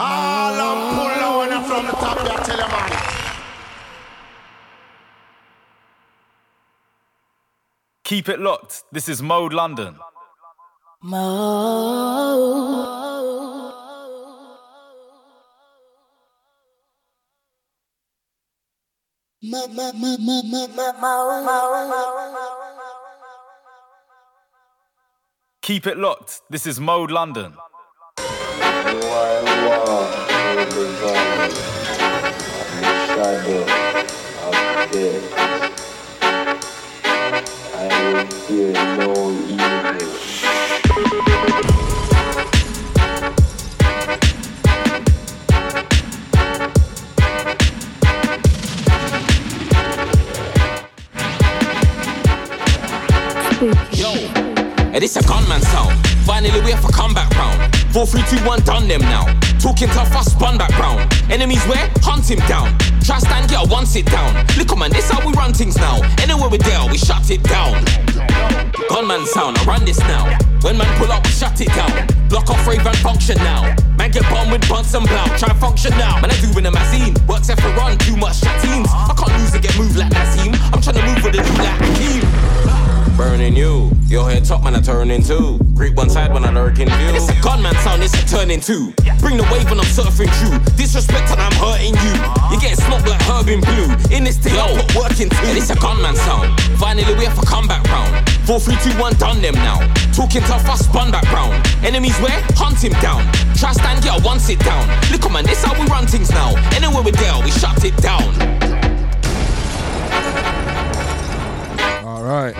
All 0.00 0.54
I'm 0.54 0.94
pull 0.94 1.24
on 1.26 1.64
from 1.64 1.86
the 1.86 1.92
top, 1.92 2.18
I 2.20 2.42
tell 2.44 2.56
you, 2.56 2.68
man. 2.70 2.90
Keep 8.04 8.28
it 8.28 8.38
locked. 8.38 8.84
This 8.92 9.08
is 9.08 9.20
Mode 9.20 9.52
London. 9.52 9.96
Mode. 11.02 12.28
Keep 25.62 25.86
it 25.88 25.98
locked. 25.98 26.40
This 26.48 26.68
is 26.68 26.78
Mode 26.78 27.10
London. 27.10 27.54
Yo, 53.92 54.12
and 54.94 55.02
it's 55.02 55.16
a 55.16 55.22
gunman 55.26 55.60
sound. 55.62 55.94
Finally, 56.24 56.60
we 56.62 56.70
have 56.70 56.84
a 56.84 56.92
comeback 56.92 57.30
round. 57.36 57.77
4 57.98 58.06
3 58.06 58.38
2 58.38 58.46
1, 58.46 58.60
done 58.62 58.86
them 58.86 59.00
now. 59.00 59.26
Talking 59.58 59.88
tough, 59.88 60.14
I 60.14 60.22
spun 60.22 60.56
back 60.56 60.70
round. 60.78 61.02
Enemies 61.32 61.64
where? 61.66 61.90
Hunt 61.98 62.30
him 62.30 62.38
down. 62.46 62.78
Try 63.02 63.18
stand, 63.18 63.50
get 63.50 63.68
one 63.68 63.86
sit 63.86 64.06
down. 64.06 64.46
Look, 64.56 64.70
oh 64.70 64.76
man, 64.76 64.92
this 64.92 65.10
how 65.10 65.18
we 65.26 65.32
run 65.34 65.52
things 65.52 65.76
now. 65.76 65.98
Anywhere 66.22 66.48
we 66.48 66.58
there, 66.58 66.86
we 66.86 66.96
shut 66.96 67.28
it 67.28 67.42
down. 67.42 67.74
Gunman 68.88 69.26
sound, 69.26 69.58
I 69.58 69.64
run 69.64 69.84
this 69.84 69.98
now. 70.06 70.30
When 70.62 70.78
man 70.78 70.86
pull 70.96 71.10
up, 71.10 71.26
we 71.26 71.32
shut 71.32 71.60
it 71.60 71.74
down. 71.74 71.90
Block 72.28 72.48
off 72.50 72.64
rave 72.68 72.86
and 72.86 72.96
function 72.98 73.36
now. 73.38 73.74
Man 73.98 74.12
get 74.12 74.22
bombed 74.30 74.52
with 74.52 74.62
buns 74.68 74.94
and 74.94 75.04
blow. 75.04 75.26
Try 75.34 75.52
function 75.58 75.90
now. 75.98 76.20
Man, 76.20 76.30
I 76.30 76.38
do 76.38 76.56
in 76.56 76.66
a 76.66 76.70
magazine. 76.70 77.16
Works 77.26 77.50
for 77.50 77.70
run, 77.74 77.98
too 77.98 78.16
much 78.16 78.38
chatines. 78.38 78.86
I 78.86 79.14
can't 79.18 79.34
lose 79.42 79.54
and 79.54 79.62
get 79.64 79.76
moved 79.76 79.96
like 79.96 80.12
Nazim. 80.12 80.54
I'm 80.70 80.80
trying 80.80 81.02
to 81.02 81.02
move 81.02 81.24
with 81.24 81.34
a 81.34 81.42
new 81.42 81.58
like 81.58 81.82
Hakeem. 81.82 82.57
Burning 83.18 83.56
you, 83.56 83.90
your 84.06 84.30
head 84.30 84.44
top 84.44 84.62
man, 84.62 84.76
I 84.76 84.80
turn 84.80 85.10
into. 85.10 85.58
Creep 85.74 85.96
one 85.96 86.08
side 86.08 86.32
when 86.32 86.44
I 86.44 86.52
lurk 86.52 86.78
in 86.78 86.86
view. 86.86 87.18
It's 87.18 87.28
a 87.28 87.34
gunman 87.42 87.74
sound, 87.82 88.00
it's 88.00 88.14
a 88.14 88.24
turning 88.24 88.60
two. 88.60 88.94
Bring 89.18 89.36
the 89.36 89.42
wave 89.50 89.66
when 89.66 89.82
I'm 89.82 89.90
surfing 89.90 90.30
through. 90.38 90.54
Disrespect 90.78 91.28
and 91.34 91.40
I'm 91.42 91.50
hurting 91.58 91.98
you. 91.98 92.14
Uh-huh. 92.14 92.54
You 92.54 92.60
getting 92.60 92.78
smoked 92.78 93.10
like 93.10 93.20
herb 93.26 93.50
in 93.50 93.58
blue. 93.58 93.90
In 94.14 94.22
this 94.22 94.38
thing, 94.38 94.54
I 94.54 94.70
put 94.70 94.94
work 94.94 95.18
into. 95.18 95.34
And 95.34 95.58
it's 95.58 95.68
a 95.70 95.74
gunman 95.74 96.14
sound. 96.14 96.54
Finally, 96.78 97.10
we 97.18 97.26
have 97.26 97.34
a 97.34 97.42
comeback 97.42 97.82
round. 97.90 98.22
4 98.46 98.60
3 98.60 98.78
2 98.86 99.02
1, 99.02 99.14
done 99.18 99.42
them 99.42 99.54
now. 99.66 99.82
Talking 100.14 100.46
tough, 100.46 100.70
I 100.70 100.76
spun 100.78 101.10
back 101.10 101.26
round. 101.34 101.58
Enemies 101.82 102.14
where? 102.22 102.38
Hunt 102.54 102.78
him 102.78 102.94
down. 103.02 103.26
Try 103.58 103.74
stand, 103.74 103.98
get 104.06 104.22
one 104.22 104.38
sit 104.38 104.62
down. 104.62 104.86
Look, 105.10 105.26
man, 105.26 105.42
this 105.42 105.64
how 105.66 105.74
we 105.74 105.90
run 105.90 106.06
things 106.06 106.30
now. 106.30 106.54
Anywhere 106.70 107.02
we 107.02 107.10
there, 107.10 107.34
we 107.42 107.50
shut 107.50 107.82
it 107.82 107.98
down. 107.98 108.30
All 112.06 112.22
right. 112.22 112.54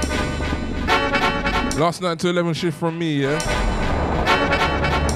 Last 1.78 2.02
night 2.02 2.18
to 2.18 2.28
11 2.28 2.54
shift 2.54 2.76
from 2.76 2.98
me, 2.98 3.22
yeah? 3.22 3.38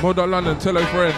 Mode 0.00 0.18
London, 0.18 0.56
tell 0.60 0.76
a 0.76 0.86
friend. 0.86 1.12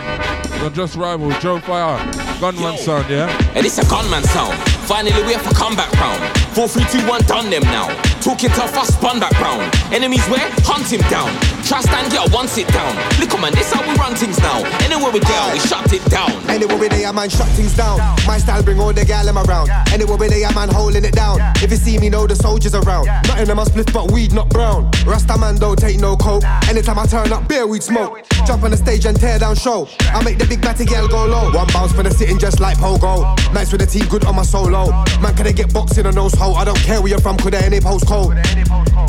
Not 0.62 0.72
just 0.72 0.96
rival, 0.96 1.30
Joe 1.32 1.60
Fire, 1.60 1.98
Gunman 2.40 2.78
Sound, 2.78 3.10
yeah? 3.10 3.28
And 3.54 3.66
it's 3.66 3.76
a 3.76 3.84
gunman 3.90 4.22
sound. 4.22 4.58
Finally, 4.88 5.22
we 5.24 5.34
have 5.34 5.46
a 5.46 5.54
comeback 5.54 5.92
round. 6.00 6.22
4 6.54 6.66
3 6.66 6.84
2 7.00 7.06
1, 7.06 7.22
done 7.24 7.50
them 7.50 7.62
now. 7.64 7.88
Talking 8.22 8.48
tough, 8.50 8.74
I 8.74 8.84
spun 8.84 9.20
back 9.20 9.38
round. 9.38 9.70
Enemies 9.92 10.26
where? 10.28 10.48
Hunt 10.64 10.90
him 10.90 11.02
down. 11.10 11.28
Try 11.64 11.80
stand, 11.80 12.12
get 12.12 12.30
one 12.30 12.46
sit 12.46 12.68
down. 12.68 12.94
Look, 13.18 13.40
man, 13.40 13.54
this 13.54 13.72
how 13.72 13.80
we 13.80 13.96
run 13.96 14.14
things 14.14 14.38
now. 14.38 14.62
Anywhere 14.84 15.10
we 15.10 15.20
go, 15.20 15.50
we 15.52 15.58
shut 15.60 15.90
it 15.92 16.04
down. 16.10 16.30
Anywhere 16.50 16.76
we 16.76 16.88
there, 16.88 17.10
man, 17.12 17.30
shut 17.30 17.48
things 17.56 17.74
down. 17.74 17.98
My 18.26 18.36
style 18.36 18.62
bring 18.62 18.78
all 18.78 18.92
the 18.92 19.04
gal 19.04 19.26
around. 19.26 19.70
Anywhere 19.90 20.18
we 20.18 20.28
there, 20.28 20.52
man, 20.52 20.68
holding 20.68 21.04
it 21.04 21.14
down. 21.14 21.38
If 21.62 21.70
you 21.70 21.78
see 21.78 21.98
me, 21.98 22.10
know 22.10 22.26
the 22.26 22.36
soldiers 22.36 22.74
around. 22.74 23.06
Nothing 23.06 23.48
in 23.48 23.56
my 23.56 23.64
split, 23.64 23.90
but 23.94 24.10
weed, 24.10 24.34
not 24.34 24.50
brown. 24.50 24.90
Rasta 25.06 25.38
man 25.38 25.56
don't 25.56 25.78
take 25.78 25.98
no 25.98 26.16
coke. 26.16 26.44
Anytime 26.68 26.98
I 26.98 27.06
turn 27.06 27.32
up, 27.32 27.48
beer 27.48 27.66
weed 27.66 27.82
smoke. 27.82 28.26
Jump 28.46 28.62
on 28.62 28.70
the 28.70 28.76
stage 28.76 29.06
and 29.06 29.18
tear 29.18 29.38
down 29.38 29.56
show. 29.56 29.88
I 30.00 30.22
make 30.22 30.36
the 30.36 30.44
big 30.44 30.60
batty 30.60 30.84
gal 30.84 31.08
go 31.08 31.24
low. 31.24 31.50
One 31.50 31.66
bounce 31.68 31.92
for 31.92 32.02
the 32.02 32.10
sitting 32.10 32.38
just 32.38 32.60
like 32.60 32.76
pogo. 32.76 33.24
Nice 33.54 33.72
with 33.72 33.80
the 33.80 33.86
team, 33.86 34.06
good 34.08 34.26
on 34.26 34.36
my 34.36 34.42
solo. 34.42 34.90
Man, 35.22 35.34
can 35.34 35.44
they 35.44 35.54
get 35.54 35.72
boxing 35.72 36.06
or 36.06 36.12
nose 36.12 36.34
hole? 36.34 36.56
I 36.56 36.64
don't 36.64 36.78
care 36.80 37.00
where 37.00 37.08
you're 37.08 37.20
from, 37.20 37.38
could 37.38 37.54
I 37.54 37.60
any 37.60 37.80
postcode. 37.80 38.36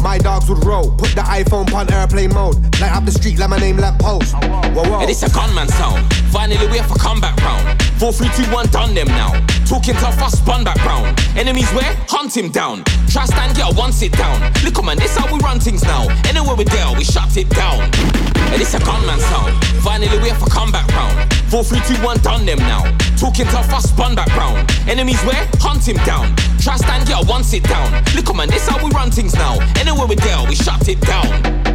My 0.02 0.18
dogs 0.18 0.48
would 0.50 0.64
roll. 0.64 0.92
Put 0.92 1.10
the 1.16 1.22
iPhone 1.22 1.74
on 1.74 1.92
airplane 1.92 2.34
mode. 2.34 2.45
Light 2.54 2.92
up 2.94 3.06
the 3.06 3.12
street 3.12 3.40
like 3.40 3.50
my 3.50 3.58
name 3.58 3.78
lamp 3.78 4.00
post. 4.00 4.36
Whoa, 4.36 4.84
whoa. 4.84 5.00
And 5.02 5.10
it's 5.10 5.24
a 5.24 5.30
gunman 5.30 5.68
sound. 5.70 6.06
Finally, 6.30 6.68
we 6.68 6.78
have 6.78 6.92
a 6.92 7.00
comeback 7.00 7.36
round. 7.42 7.82
4 7.98 8.12
3 8.12 8.30
2 8.46 8.52
1, 8.54 8.68
done 8.68 8.94
them 8.94 9.08
now. 9.08 9.32
Talking 9.66 9.96
tough, 9.96 10.22
I 10.22 10.30
spun 10.30 10.64
back 10.64 10.78
round. 10.86 11.18
Enemies 11.36 11.70
where? 11.72 11.96
Hunt 12.08 12.36
him 12.36 12.52
down. 12.52 12.84
Try 13.10 13.26
stand, 13.26 13.56
get 13.56 13.74
one 13.76 13.92
sit 13.92 14.12
down. 14.12 14.38
Look, 14.64 14.84
man, 14.84 14.98
this 14.98 15.16
how 15.18 15.32
we 15.32 15.40
run 15.40 15.60
things 15.60 15.84
now. 15.84 16.06
Anywhere 16.28 16.56
we 16.56 16.66
there, 16.66 16.92
we 16.98 17.04
shut 17.04 17.36
it 17.38 17.50
down. 17.50 17.82
And 18.54 18.62
it's 18.62 18.74
a 18.76 18.80
gunman 18.80 19.20
sound. 19.20 19.56
Finally, 19.82 20.20
we 20.20 20.30
have 20.30 20.42
a 20.44 20.50
comeback 20.50 20.88
round. 20.94 21.34
4 21.50 21.64
3 21.64 21.80
2 21.96 22.04
1, 22.04 22.18
done 22.20 22.46
them 22.46 22.60
now. 22.60 22.84
Talking 23.18 23.46
tough, 23.48 23.74
I 23.74 23.80
spun 23.80 24.14
back 24.14 24.30
round. 24.36 24.70
Enemies 24.88 25.22
where? 25.24 25.48
Hunt 25.58 25.88
him 25.88 25.98
down. 26.06 26.36
Try 26.60 26.78
stand, 26.78 27.08
get 27.08 27.26
one 27.26 27.44
sit 27.44 27.64
down. 27.64 28.04
Look, 28.14 28.36
man, 28.36 28.50
this 28.50 28.68
how 28.68 28.84
we 28.84 28.92
run 28.92 29.10
things 29.10 29.34
now. 29.34 29.58
Anywhere 29.80 30.06
we 30.06 30.16
there, 30.16 30.46
we 30.48 30.56
shut 30.56 30.88
it 30.88 31.02
down. 31.02 31.75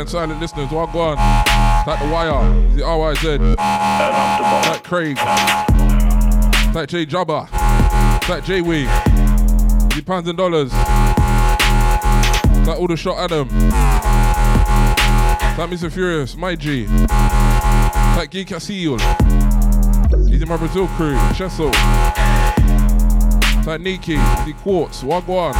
And 0.00 0.08
silent 0.08 0.40
listeners. 0.40 0.72
On? 0.72 0.92
Like 1.86 2.00
the 2.00 2.08
wire. 2.10 2.42
It 2.74 2.80
RYZ? 2.80 3.56
Like 3.56 4.82
Craig. 4.82 5.16
Like 6.74 6.88
J 6.88 7.04
Jabba. 7.04 7.50
Like 8.28 8.44
J 8.44 8.62
Wee. 8.62 8.86
It 9.96 10.06
pounds 10.06 10.26
and 10.28 10.38
dollars? 10.38 10.72
Like 12.66 12.78
all 12.78 12.86
the 12.86 12.96
shot 12.96 13.18
Adam. 13.18 13.48
Like 15.58 15.70
Mr. 15.70 15.92
Furious, 15.92 16.36
my 16.36 16.56
G. 16.56 16.86
Like 18.16 18.30
Geek 18.30 18.48
Casil. 18.48 18.98
He's 20.28 20.40
in 20.40 20.48
my 20.48 20.56
Brazil 20.56 20.86
crew. 20.88 21.16
Chesso. 21.34 21.70
Like 23.66 23.82
Niki. 23.82 24.16
The 24.46 24.54
Quartz. 24.62 25.02
Wagwan. 25.02 25.54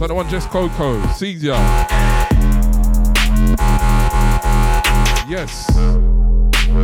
Like 0.00 0.08
the 0.08 0.14
one 0.14 0.28
Jess 0.28 0.46
Coco. 0.46 1.06
Caesar. 1.12 1.87
Yes. 5.28 5.66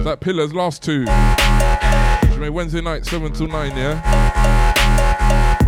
That 0.05 0.19
Pillars 0.20 0.52
last 0.52 0.82
two. 0.82 1.06
Wednesday 2.50 2.82
night, 2.82 3.06
7 3.06 3.32
till 3.32 3.49
9, 3.49 3.76
yeah? 3.76 4.75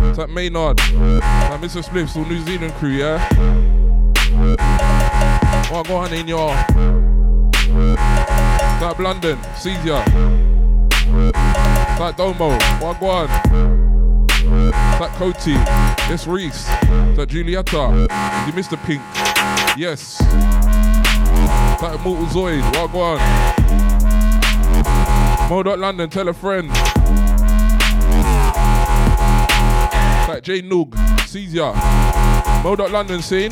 It's 0.07 0.17
that 0.17 0.29
Maynard. 0.29 0.77
That 0.77 1.59
Mr. 1.59 1.83
Spliffs, 1.83 2.15
all 2.15 2.23
New 2.25 2.39
Zealand 2.43 2.71
crew, 2.75 2.91
yeah? 2.91 3.27
Oh, 5.71 5.83
go 5.83 5.97
on 5.97 6.13
in 6.13 6.27
your. 6.27 6.49
That 8.79 8.95
London, 8.99 9.37
Caesar. 9.57 10.03
That 11.97 12.15
Domo, 12.15 12.51
what 12.79 12.99
go 12.99 13.07
on? 13.07 13.27
That 14.99 15.11
Coty, 15.17 15.55
yes, 16.09 16.27
Reese. 16.27 16.65
That 16.67 17.27
Julieta, 17.29 18.07
you 18.45 18.53
Mr. 18.53 18.77
Pink, 18.85 19.01
yes. 19.77 20.21
That 21.79 21.99
Mortal 22.03 22.25
Zoid, 22.25 22.63
what 22.75 22.91
go 22.91 23.01
on? 23.01 23.19
Mo. 25.47 25.61
London, 25.75 26.09
tell 26.09 26.27
a 26.27 26.33
friend. 26.33 26.69
Like 30.27 30.41
J 30.41 30.63
Noog, 30.63 30.97
sees 31.27 31.53
ya. 31.53 31.73
London 32.63 33.21
scene. 33.21 33.51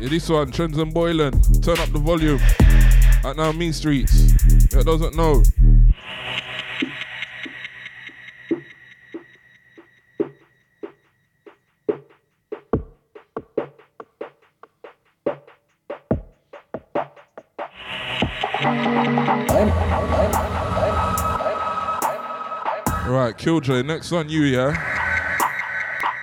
Yeah, 0.00 0.08
this 0.10 0.28
one, 0.28 0.50
Trends 0.52 0.76
and 0.76 0.92
Boylan. 0.92 1.40
Turn 1.62 1.78
up 1.78 1.90
the 1.92 1.98
volume. 1.98 2.40
At 3.24 3.36
now, 3.36 3.52
Mean 3.52 3.72
Streets. 3.72 4.34
That 4.74 4.84
doesn't 4.84 5.16
know. 5.16 5.42
Right, 23.04 23.34
Killjoy, 23.36 23.82
next 23.82 24.12
on 24.12 24.28
you, 24.28 24.42
yeah? 24.42 24.72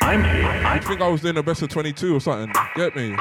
I'm 0.02 0.24
here. 0.24 0.46
I 0.66 0.80
think 0.80 1.02
I 1.02 1.10
was 1.10 1.20
doing 1.20 1.36
the 1.36 1.44
best 1.44 1.62
of 1.62 1.68
22 1.70 2.16
or 2.16 2.22
something. 2.22 2.54
Get 2.76 2.96
me? 2.96 3.18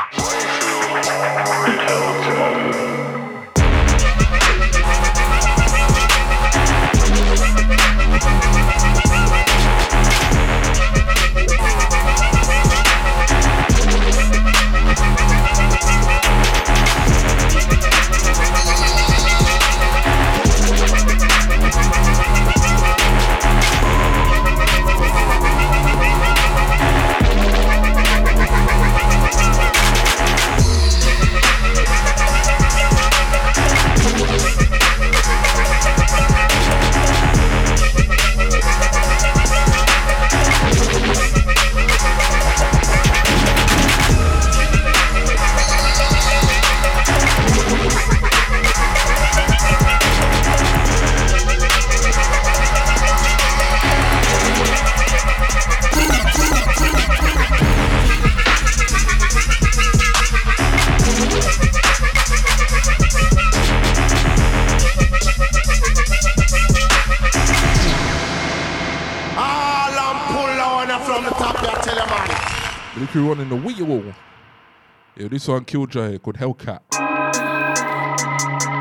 This 75.48 75.54
one 75.54 75.64
Killjoy 75.64 76.18
called 76.18 76.36
Hellcat. 76.36 76.80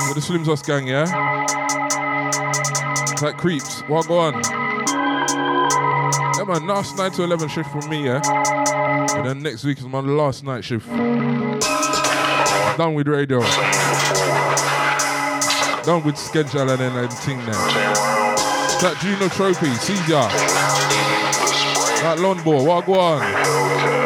With 0.09 0.15
the 0.15 0.21
Slimzos 0.21 0.67
gang, 0.67 0.85
yeah? 0.85 1.05
That 3.21 3.35
creeps. 3.37 3.79
What 3.83 4.05
go 4.09 4.19
on? 4.19 4.33
Yeah, 6.35 6.43
man, 6.43 6.67
last 6.67 6.97
9 6.97 7.11
to 7.11 7.23
11 7.23 7.47
shift 7.47 7.71
for 7.71 7.81
me, 7.87 8.03
yeah? 8.03 8.21
And 9.15 9.25
then 9.25 9.41
next 9.41 9.63
week 9.63 9.77
is 9.77 9.85
my 9.85 10.01
last 10.01 10.43
night 10.43 10.65
shift. 10.65 10.89
Done 12.77 12.95
with 12.95 13.07
radio. 13.07 13.39
Done 15.83 16.03
with 16.03 16.17
schedule 16.17 16.69
and 16.69 16.81
then 16.81 16.97
everything 16.97 17.37
now. 17.45 17.67
That 18.81 18.97
Juno 18.99 19.29
Trophy, 19.29 19.73
see 19.75 19.93
ya. 20.11 20.27
That 22.01 22.19
Longbow, 22.19 22.61
what 22.61 22.85
go 22.85 22.99
on? 22.99 23.96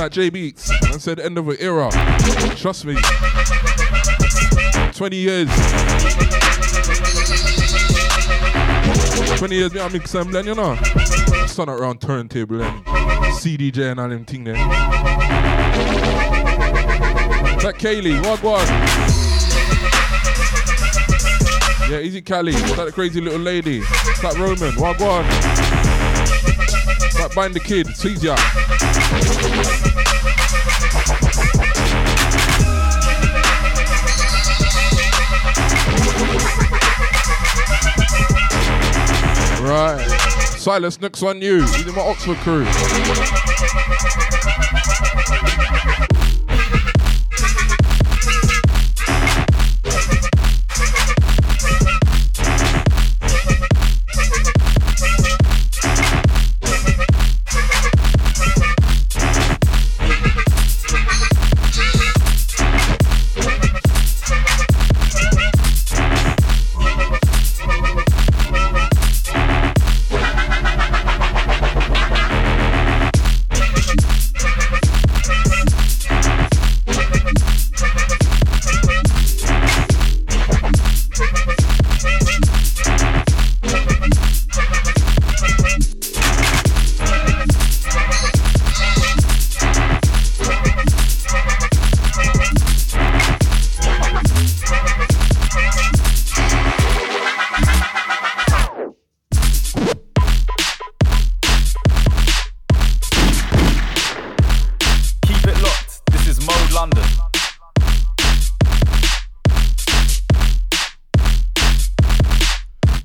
That 0.00 0.12
J 0.12 0.30
Beats, 0.30 0.70
I 0.70 0.96
said 0.96 1.20
end 1.20 1.36
of 1.36 1.46
an 1.46 1.58
era. 1.60 1.90
Trust 2.56 2.86
me. 2.86 2.96
20 4.94 5.16
years. 5.16 5.48
20 9.38 9.54
years, 9.54 9.74
me, 9.74 9.80
I 9.82 9.88
mix 9.92 10.10
them, 10.12 10.32
then, 10.32 10.46
you 10.46 10.54
know. 10.54 10.74
Son 11.46 11.68
around 11.68 12.00
turntable 12.00 12.62
and 12.62 12.82
CDJ 13.36 13.90
and 13.90 14.00
all 14.00 14.08
them 14.08 14.24
thing 14.24 14.44
there. 14.44 14.54
That 17.60 17.74
Kaylee, 17.76 18.24
what 18.24 18.42
one? 18.42 18.66
Yeah, 21.90 21.98
easy 22.00 22.22
Cali. 22.22 22.52
That 22.52 22.92
crazy 22.94 23.20
little 23.20 23.38
lady. 23.38 23.80
That 24.22 24.38
Roman, 24.38 24.74
what 24.80 24.98
one? 24.98 25.26
That 27.18 27.34
bind 27.34 27.52
the 27.52 27.60
kid, 27.60 27.88
sees 27.88 28.24
ya. 28.24 28.34
Silas, 40.60 41.00
next 41.00 41.22
one 41.22 41.40
you. 41.40 41.60
In 41.60 41.94
my 41.94 42.02
Oxford 42.02 42.36
crew. 42.40 42.66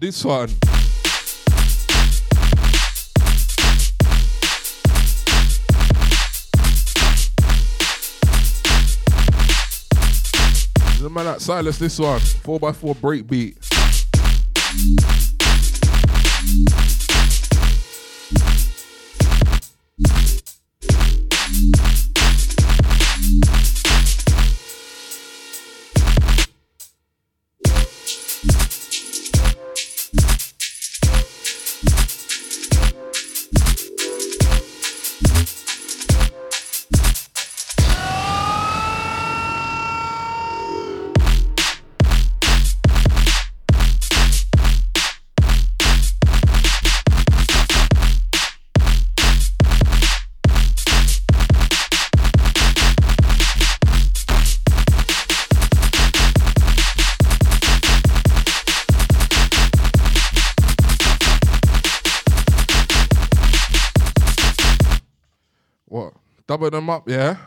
This 0.06 0.24
one. 0.24 0.50
The 11.02 11.10
man 11.10 11.26
at 11.26 11.42
Silas, 11.42 11.80
this 11.80 11.98
one. 11.98 12.20
4x4 12.20 12.96
breakbeat. 12.98 15.14
Up, 66.96 67.10
yeah? 67.10 67.38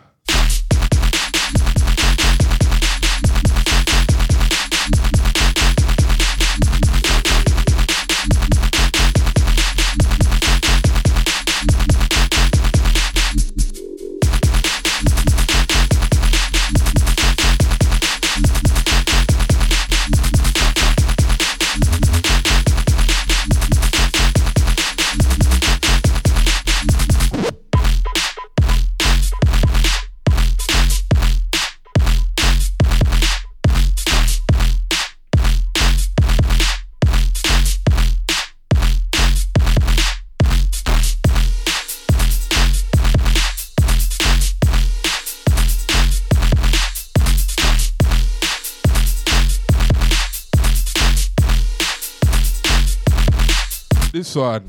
One. 54.38 54.62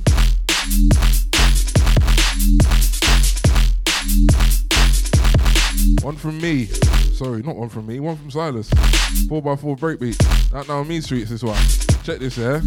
One 6.01 6.15
from 6.15 6.41
me. 6.41 6.65
Sorry, 6.65 7.43
not 7.43 7.55
one 7.55 7.69
from 7.69 7.85
me. 7.85 7.99
One 7.99 8.17
from 8.17 8.31
Silas. 8.31 8.69
4x4 8.71 9.79
breakbeat. 9.79 10.49
That 10.49 10.67
now 10.67 10.81
mean 10.83 11.03
streets 11.03 11.29
this 11.29 11.43
one. 11.43 11.61
Check 12.03 12.19
this, 12.19 12.37
yeah? 12.37 12.61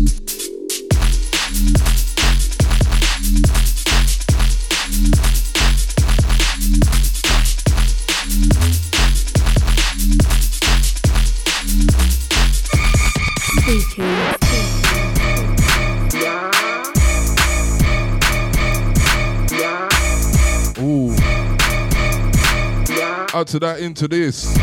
Out 23.35 23.47
to 23.47 23.59
that, 23.61 23.81
into 23.81 24.07
this. 24.09 24.55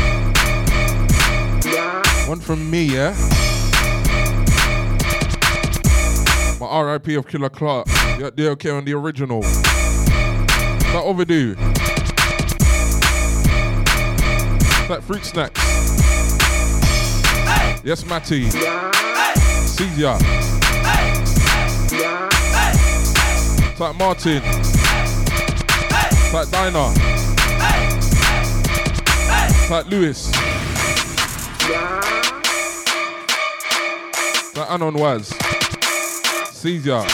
One 2.28 2.38
from 2.38 2.70
me, 2.70 2.84
yeah? 2.84 3.10
My 6.60 6.80
RIP 6.80 7.08
of 7.18 7.26
Killer 7.26 7.48
Clark. 7.48 7.88
Yeah, 8.20 8.30
they 8.32 8.46
okay 8.50 8.70
on 8.70 8.84
the 8.84 8.94
original. 8.94 9.40
That 9.40 11.02
overdue. 11.04 11.56
That 14.86 15.02
fruit 15.02 15.24
snacks. 15.24 15.60
Yes, 17.82 18.04
Matty. 18.06 18.50
Caesar. 18.50 20.16
That 23.78 23.94
Martin. 23.98 24.42
That 26.30 26.48
Diner. 26.52 27.09
That 29.70 29.88
Lewis. 29.88 30.26
That 34.54 34.66
Anon 34.68 34.94
was. 34.94 35.28
Caesar. 36.56 37.04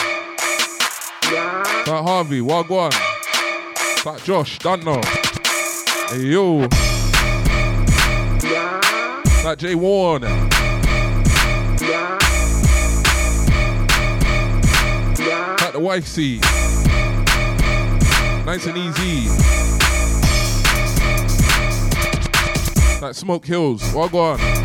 That 1.85 2.01
Harvey. 2.03 2.41
Wagwan. 2.41 2.89
That 4.03 4.23
Josh. 4.23 4.57
Dunno. 4.57 5.03
Hey 6.09 6.31
yo. 6.31 6.67
That 9.43 9.57
Jay 9.59 9.75
Warren. 9.75 10.23
That 15.59 15.69
the 15.73 15.79
wife 15.79 16.07
see. 16.07 16.39
Nice 18.47 18.65
and 18.65 18.77
easy. 18.79 19.56
That 22.99 23.15
Smoke 23.15 23.45
Hills. 23.45 23.83
Wagwan. 23.93 24.56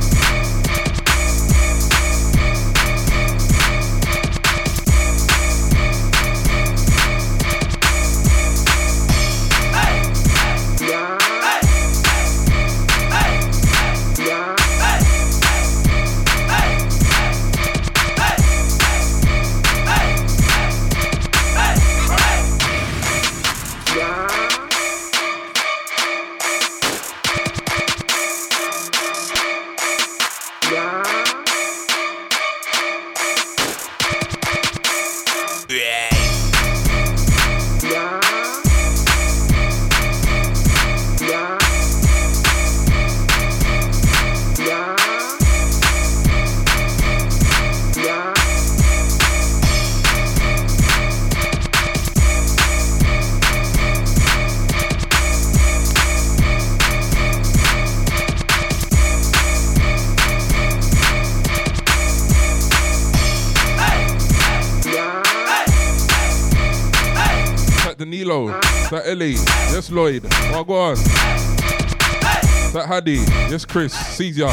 Ellie. 69.13 69.33
Yes, 69.33 69.91
Lloyd. 69.91 70.25
Well, 70.51 70.65
go 70.65 70.75
on. 70.75 70.97
Hey. 70.97 72.73
That 72.73 72.87
Hadi. 72.89 73.17
Yes, 73.51 73.67
Chris. 73.67 73.93
See 73.93 74.31
ya. 74.31 74.51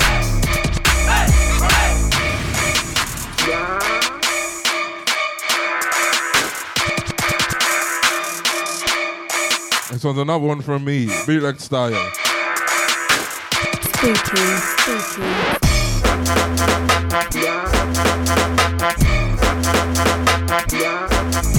This 9.91 10.03
one's 10.03 10.17
another 10.17 10.45
one 10.45 10.61
from 10.61 10.83
me, 10.83 11.05
Be 11.25 11.39
Style. 11.57 12.11
Spooky, 13.81 14.43
spooky. 14.75 15.23
Yeah. 17.39 17.79
Yeah. 20.71 21.58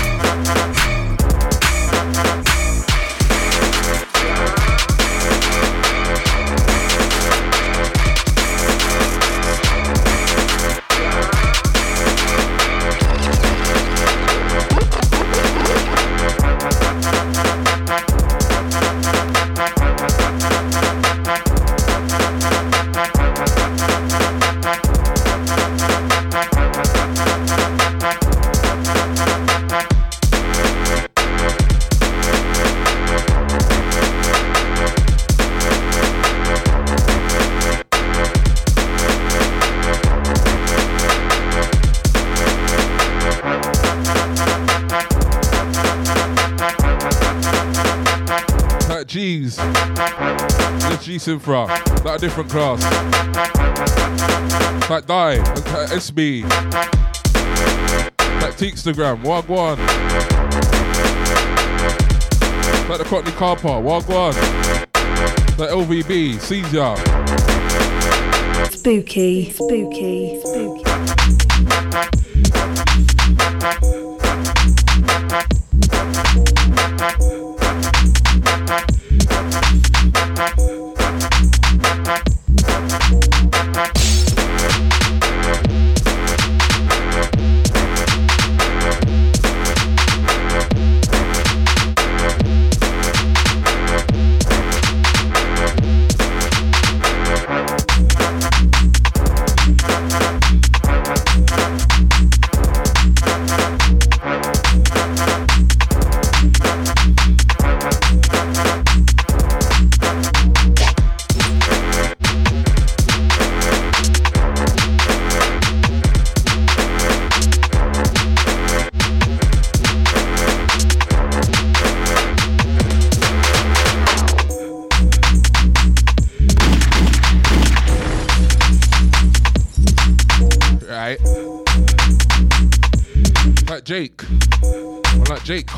Uh, 48.91 49.03
Jeez. 49.05 49.57
G 51.11 51.17
Synfra. 51.17 51.67
That 52.03 52.15
a 52.15 52.17
different 52.19 52.49
class. 52.49 52.81
That 54.87 55.05
Die. 55.07 55.35
That 55.35 55.89
SB. 55.89 56.47
That 58.39 58.53
Teakstagram. 58.53 59.21
Wagwan. 59.21 59.75
That 62.87 62.97
the 62.97 63.03
Cockney 63.03 63.31
Carpa. 63.31 63.81
Wagwan. 63.83 64.33
That 65.57 65.71
LVB. 65.71 66.39
Caesar. 66.39 66.95
Spooky, 68.71 69.51
spooky, 69.51 70.39
spooky. 70.39 70.80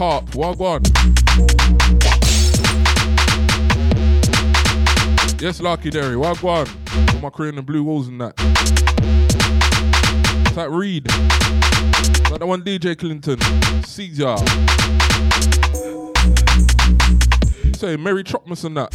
Carp. 0.04 0.26
Wagwan. 0.32 0.84
Yes, 5.42 5.62
Lucky 5.62 5.90
Derry. 5.92 6.18
Wagwan. 6.18 6.68
With 7.14 7.22
my 7.22 7.30
crew 7.30 7.48
in 7.48 7.56
the 7.56 7.62
blue 7.62 7.84
walls 7.84 8.10
and 8.10 8.20
that. 8.20 8.34
It's 10.46 10.58
like 10.58 10.70
Reed. 10.72 11.10
Like 12.30 12.42
the 12.42 12.46
one 12.46 12.64
DJ 12.64 12.98
Clinton. 12.98 13.40
Caesar. 13.86 14.36
Say 17.78 17.96
Mary 17.96 18.26
Chopmas 18.26 18.66
and 18.66 18.76
that. 18.76 18.92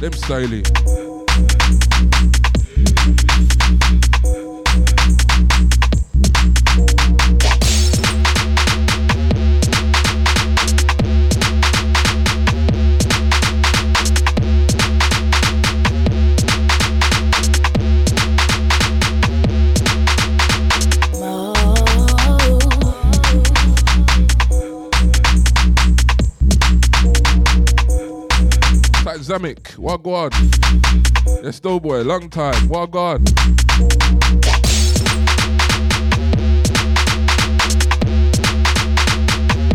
Them 0.00 0.12
styly. 0.12 0.64
Zamek, 29.30 29.76
Wagwan. 29.76 30.32
Yes, 31.44 31.60
Doughboy, 31.60 32.02
long 32.02 32.28
time. 32.30 32.66
Wagwan. 32.66 33.20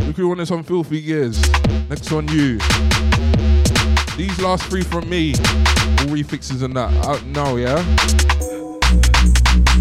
Look 0.06 0.18
who 0.18 0.28
wanted 0.28 0.46
some 0.50 0.62
filthy 0.62 1.02
gears. 1.02 1.42
Next 1.90 2.12
on 2.12 2.28
you. 2.28 2.58
These 4.18 4.42
last 4.42 4.66
three 4.66 4.82
from 4.82 5.08
me. 5.10 5.36
All 5.36 6.08
refixes 6.08 6.62
and 6.62 6.76
that. 6.76 6.92
Out 7.06 7.26
now, 7.28 7.56
yeah? 7.56 7.82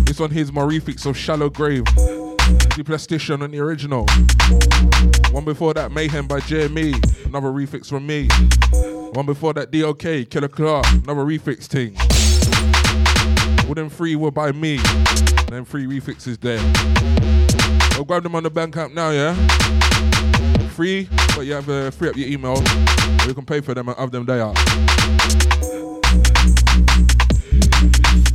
This 0.05 0.21
one 0.21 0.31
here's 0.31 0.53
my 0.53 0.63
refix 0.63 1.05
of 1.05 1.19
Shallow 1.19 1.51
Grave. 1.51 1.85
The 1.87 2.85
Plastician 2.87 3.43
on 3.43 3.51
the 3.51 3.59
original. 3.59 4.07
One 5.33 5.45
before 5.45 5.75
that, 5.75 5.91
Mayhem 5.91 6.29
by 6.29 6.39
JME. 6.39 7.27
Another 7.27 7.49
refix 7.49 7.89
from 7.89 8.07
me. 8.07 8.29
One 9.13 9.27
before 9.27 9.53
that, 9.55 9.71
DOK, 9.71 10.29
Killer 10.31 10.49
Clark. 10.49 10.87
Another 10.87 11.25
refix 11.25 11.67
thing. 11.67 11.97
All 13.69 13.75
them 13.75 13.89
three 13.89 14.17
were 14.17 14.31
by 14.31 14.53
me. 14.53 14.79
Then 15.49 15.65
three 15.65 15.87
refixes 15.87 16.39
there. 16.39 16.59
I'll 17.93 18.05
grab 18.05 18.23
them 18.23 18.35
on 18.35 18.43
the 18.43 18.51
Bandcamp 18.51 18.93
now, 18.93 19.11
yeah? 19.11 19.35
Free, 20.71 21.09
but 21.37 21.43
you 21.43 21.53
have 21.53 21.67
to 21.67 21.91
free 21.93 22.09
up 22.09 22.17
your 22.17 22.29
email. 22.29 22.59
Or 22.59 23.29
you 23.29 23.35
can 23.35 23.47
pay 23.47 23.61
for 23.61 23.75
them 23.75 23.89
and 23.89 23.97
have 23.97 24.11
them 24.11 24.25
there. 24.25 24.43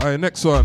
Alright, 0.01 0.19
next 0.19 0.45
one. 0.45 0.63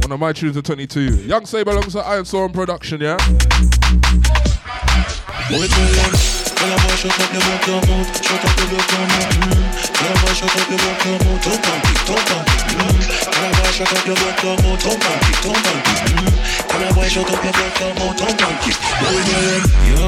One 0.00 0.12
of 0.12 0.20
my 0.20 0.32
tunes 0.32 0.56
of 0.56 0.64
22. 0.64 1.26
Young 1.26 1.44
Saber 1.46 1.72
alongside 1.72 2.04
Iron 2.04 2.24
Storm 2.24 2.52
production, 2.52 3.00
yeah? 3.00 3.18
Tell 5.46 5.62
them, 5.62 5.70
tell 6.58 6.74
a 6.74 6.76
boy 6.82 6.98
shut 6.98 7.14
up 7.14 7.30
your 7.30 7.38
mouth, 7.38 7.66
your 7.70 7.78
mouth, 7.86 8.10
shut 8.18 8.42
up 8.42 8.50
your 8.58 8.66
mouth, 8.66 8.90
your 8.90 9.06
mouth. 9.06 9.30
Mm. 9.46 9.62
A 9.62 10.18
boy 10.18 10.34
shut 10.34 10.50
up 10.50 10.66
your 10.66 10.74
mouth, 10.82 11.06
your 11.06 11.22
mouth, 11.22 11.38
don't 11.46 11.62
don't. 11.62 12.50
Mm. 12.74 12.98
A 13.06 13.46
boy 13.54 13.70
shut 13.70 13.86
up 13.86 14.02
your 14.10 14.18
mouth, 14.18 14.42
your 14.42 14.58
mouth, 14.58 14.82
don't 14.82 14.98
don't. 14.98 15.22
Mm. 15.86 16.34
A 16.66 16.94
boy 16.98 17.06
shut 17.06 17.30
up 17.30 17.44
your 17.46 17.54
mouth, 17.54 17.78
your 17.78 17.94
mouth, 17.94 18.16
don't 18.18 18.34
them, 18.42 18.58
yo, 19.86 20.02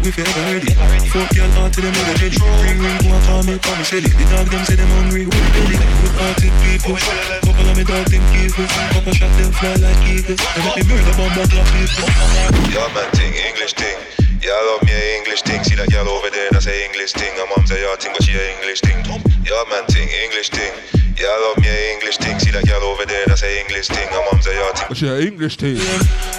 we 0.00 0.08
feel 0.16 0.32
ready. 0.48 0.72
Fuck 1.12 1.28
your 1.36 1.48
heart 1.60 1.76
to 1.76 1.80
them 1.84 1.92
nigga 1.92 2.16
jelly. 2.16 2.40
Ring 2.64 2.80
ring, 2.80 2.96
go 3.04 3.12
and 3.12 3.24
call 3.28 3.42
me, 3.44 3.60
call 3.60 3.76
me 3.76 3.84
Shelly. 3.84 4.08
The 4.08 4.24
dog 4.32 4.48
them 4.48 4.64
say 4.64 4.80
them 4.80 4.88
hungry, 4.96 5.28
with 5.28 5.36
the 5.36 5.50
belly. 5.60 5.76
Good 5.76 6.14
hearted 6.16 6.56
people, 6.64 6.96
couple 7.44 7.68
of 7.68 7.76
me 7.76 7.84
dog 7.84 8.08
think 8.08 8.24
evil. 8.32 8.64
Couple 8.96 9.12
shot 9.12 9.28
them 9.36 9.52
fly 9.60 9.76
like 9.76 10.00
eagles. 10.08 10.40
They 10.40 10.64
make 10.64 10.88
me 10.88 10.96
murder 10.96 11.12
bomb 11.20 11.36
black 11.36 11.68
people. 11.68 12.08
Yeah, 12.72 12.88
man, 12.96 13.12
ting, 13.12 13.36
English 13.36 13.76
ting. 13.76 14.19
Yeah, 14.40 14.56
I 14.56 14.62
love 14.72 14.82
me 14.88 14.92
a 14.92 15.18
English 15.20 15.42
ting. 15.42 15.62
See 15.64 15.76
that 15.76 15.92
girl 15.92 16.08
over 16.08 16.30
there, 16.30 16.48
that's 16.50 16.66
a 16.66 16.72
English 16.72 17.12
ting. 17.12 17.28
Her 17.36 17.44
mom 17.52 17.66
say, 17.66 17.84
yeah, 17.84 17.94
ting, 17.96 18.12
but 18.16 18.24
she 18.24 18.32
a 18.32 18.56
English 18.56 18.80
ting. 18.80 19.04
Yeah, 19.44 19.64
man, 19.68 19.84
ting, 19.86 20.08
English 20.08 20.48
ting. 20.48 20.72
Yeah, 21.20 21.28
I 21.28 21.36
love 21.44 21.60
me 21.60 21.68
a 21.68 21.92
English 21.92 22.16
ting. 22.16 22.40
See 22.40 22.50
that 22.56 22.64
girl 22.64 22.80
over 22.88 23.04
there, 23.04 23.28
that's 23.28 23.44
a 23.44 23.52
English 23.60 23.88
ting. 23.92 24.08
Her 24.08 24.24
mom 24.32 24.40
say, 24.40 24.56
yeah, 24.56 24.72
ting. 24.72 24.88
But 24.88 24.96
yeah, 24.96 25.20
English 25.20 25.60
team. 25.60 25.76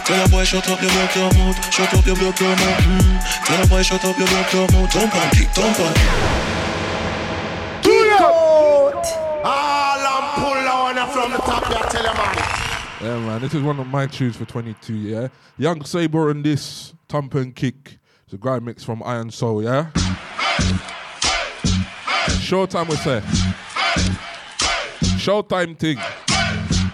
Tell 0.09 0.17
a 0.17 0.27
boy 0.33 0.43
shut 0.49 0.65
up 0.65 0.81
your 0.81 0.89
mouth, 0.97 1.13
your 1.13 1.29
mouth, 1.37 1.57
shut 1.69 1.93
up 1.93 2.01
your 2.01 2.17
mouth, 2.17 2.41
your 2.41 2.57
mouth. 2.57 2.81
Mm. 2.89 3.21
Tell 3.45 3.61
a 3.61 3.67
boy 3.69 3.81
shut 3.85 4.01
up 4.01 4.17
your 4.17 4.29
mouth, 4.33 4.49
your 4.49 4.65
mouth, 4.73 4.89
don't 4.89 5.11
pump 5.13 5.37
it, 5.37 5.49
don't 5.53 5.75
pump 5.77 5.93
it. 5.93 6.41
All 8.21 10.01
I'm 10.01 10.25
pull 10.37 10.65
on 10.73 10.97
from 11.13 11.31
the 11.31 11.37
top 11.37 11.69
there, 11.69 11.85
tell 11.89 12.01
you 12.01 12.13
man. 12.17 12.61
Yeah, 13.01 13.17
man, 13.25 13.41
this 13.41 13.53
is 13.53 13.61
one 13.61 13.79
of 13.79 13.87
my 13.87 14.05
tunes 14.05 14.35
for 14.35 14.45
22, 14.45 14.93
yeah? 14.93 15.27
Young 15.57 15.83
Saber 15.83 16.29
and 16.29 16.43
this, 16.43 16.93
Thump 17.11 17.35
and 17.35 17.53
Kick. 17.53 17.99
It's 18.23 18.31
a 18.31 18.37
grind 18.37 18.63
mix 18.63 18.85
from 18.85 19.03
Iron 19.03 19.31
Soul, 19.31 19.61
yeah? 19.61 19.91
Showtime, 22.39 22.87
we 22.87 22.95
say. 22.95 23.19
Showtime 25.19 25.77
thing. 25.77 25.97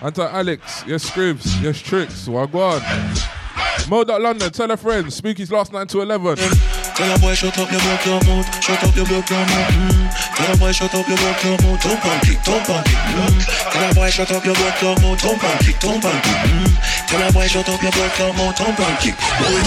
Anti 0.02 0.26
Alex, 0.26 0.84
yes, 0.88 1.08
Scribs, 1.08 1.62
yes, 1.62 1.80
Tricks, 1.80 2.28
Wagwan. 2.28 2.82
Mode 3.88 4.08
London, 4.08 4.52
tell 4.52 4.72
a 4.72 4.78
friend, 4.78 5.06
Spooky's 5.06 5.52
last 5.52 5.72
9 5.72 5.86
to 5.86 6.02
11. 6.02 6.77
Tell 6.98 7.14
a 7.14 7.20
boy 7.20 7.36
shut 7.36 7.54
up 7.60 7.70
your 7.70 7.78
mouth, 7.78 8.06
your 8.10 8.18
mouth, 8.26 8.50
shut 8.58 8.82
up 8.82 8.96
your 8.98 9.06
mouth, 9.06 9.30
your 9.30 9.38
mouth. 9.38 9.70
Mm. 9.70 10.10
Tell 10.34 10.50
a 10.50 10.58
boy 10.58 10.72
shut 10.74 10.96
up 10.98 11.06
your 11.06 11.14
mouth, 11.22 11.44
your 11.46 11.58
mouth, 11.62 11.78
don't 11.86 12.02
pump 12.02 12.26
it, 12.26 12.42
don't 12.42 12.66
pump 12.66 12.90
it. 12.90 12.98
Mm. 13.14 13.38
Tell 13.70 13.86
a 13.86 13.94
boy 13.94 14.10
shut 14.10 14.32
up 14.34 14.42
your 14.42 14.58
mouth, 14.58 14.82
your 14.82 14.98
mouth, 14.98 15.22
don't 15.22 15.38
pump 15.38 15.62
it, 15.62 15.78
don't 15.78 16.02
pump 16.02 16.26
it. 16.26 16.38
Mm. 16.50 16.74
Tell 17.06 17.22
a 17.22 17.30
boy 17.30 17.46
shut 17.46 17.70
up 17.70 17.82
your 17.86 17.94
mouth, 17.94 18.18
your 18.18 18.34
mouth, 18.34 18.58
don't 18.58 18.74
pump 18.74 19.06
it. 19.06 19.14
Boy, 19.14 19.62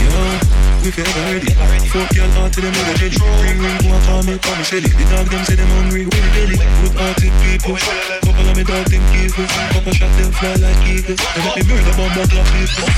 yeah. 0.00 0.62
We 0.80 0.90
feel 0.96 1.04
ready. 1.28 1.52
Fuck 1.92 2.08
your 2.16 2.24
heart 2.40 2.56
to 2.56 2.64
them 2.64 2.72
nigga 2.72 2.94
jelly. 3.04 3.20
Ring 3.44 3.60
ring, 3.60 3.76
go 3.84 3.92
and 3.92 4.04
call 4.08 4.22
me, 4.24 4.40
call 4.40 4.56
me 4.56 4.64
Shelly. 4.64 4.88
The 4.88 5.04
dog 5.12 5.28
them 5.28 5.44
say 5.44 5.60
them 5.60 5.68
hungry, 5.76 6.08
with 6.08 6.16
the 6.16 6.30
belly. 6.32 6.56
Good 6.56 6.96
hearted 6.96 7.36
people. 7.44 7.76
Couple 8.24 8.48
of 8.48 8.56
me 8.56 8.64
dog 8.64 8.88
think 8.88 9.04
evil. 9.12 9.44
Couple 9.76 9.92
shot 9.92 10.08
them 10.16 10.32
fly 10.32 10.56
like 10.56 10.80
eagles. 10.88 11.20
They 11.20 11.40
make 11.44 11.68
me 11.68 11.76
murder 11.76 11.92
bomb 12.00 12.16
black 12.16 12.48
people. 12.56 12.88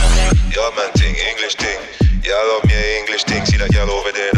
Yeah, 0.55 0.71
man, 0.79 0.95
ting, 0.95 1.19
English 1.19 1.59
ting. 1.59 2.04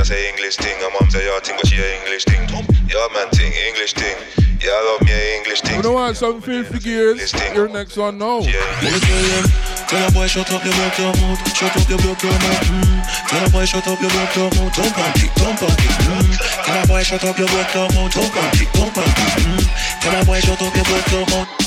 That's 0.07 0.11
a 0.11 0.29
English 0.31 0.57
thing. 0.57 0.79
My 0.79 0.91
mum 0.95 1.11
say, 1.11 1.27
yeah, 1.27 1.41
think 1.41 1.59
but 1.59 1.67
she 1.67 1.83
a 1.83 1.99
English 1.99 2.25
thing. 2.25 2.47
Yeah, 2.87 3.09
man, 3.15 3.29
thing, 3.31 3.53
English 3.53 3.95
thing. 3.95 4.17
Yeah, 4.63 4.71
I 4.71 4.83
love 4.87 5.03
me 5.03 5.13
a 5.13 5.37
English 5.39 5.61
thing. 5.63 5.77
You 5.77 5.83
know 5.83 5.93
what? 5.93 6.17
Some 6.17 6.41
filthy 6.41 6.79
gears. 6.79 7.33
Your 7.55 7.69
next 7.69 7.97
one 7.97 8.19
now. 8.19 8.39
Yeah. 8.41 8.63
Wanna 8.83 9.01
tell 9.03 9.23
them, 9.27 9.45
tell 9.91 10.09
a 10.09 10.11
boy 10.13 10.27
shut 10.27 10.51
up 10.53 10.65
your 10.65 10.75
block 10.75 10.99
your 10.99 11.13
mouth, 11.19 11.43
shut 11.57 11.75
up 11.75 11.89
your 11.89 11.99
block 11.99 12.23
your 12.23 12.33
mouth. 12.33 12.71
Mm. 12.71 13.03
Tell 13.29 13.47
a 13.47 13.51
boy 13.51 13.65
shut 13.65 13.87
up 13.87 14.01
your 14.01 14.11
block 14.11 14.37
your 14.37 14.51
mouth, 14.55 14.75
don't 14.77 14.95
pump 14.95 15.17
it, 15.17 15.31
don't 15.35 15.59
pump 15.59 15.81
it. 15.83 15.95
Mm. 16.07 16.39
Tell 16.65 16.83
a 16.83 16.87
boy 16.87 17.03
shut 17.03 17.25
up 17.25 17.39
your 17.39 17.49
block 17.49 17.75
your 17.75 17.89
mouth, 17.91 18.13
don't 18.15 18.31
pump 18.31 18.55
it, 18.63 18.69
don't 18.73 18.95
pump 18.95 19.19
it. 19.19 19.43
Mm. 19.43 19.67
Tell 20.03 20.23
a 20.23 20.25
boy 20.25 20.41
shut 20.41 20.63
up 20.63 20.75
your 20.75 20.85
block 20.87 21.11
your 21.11 21.27
mouth. 21.35 21.67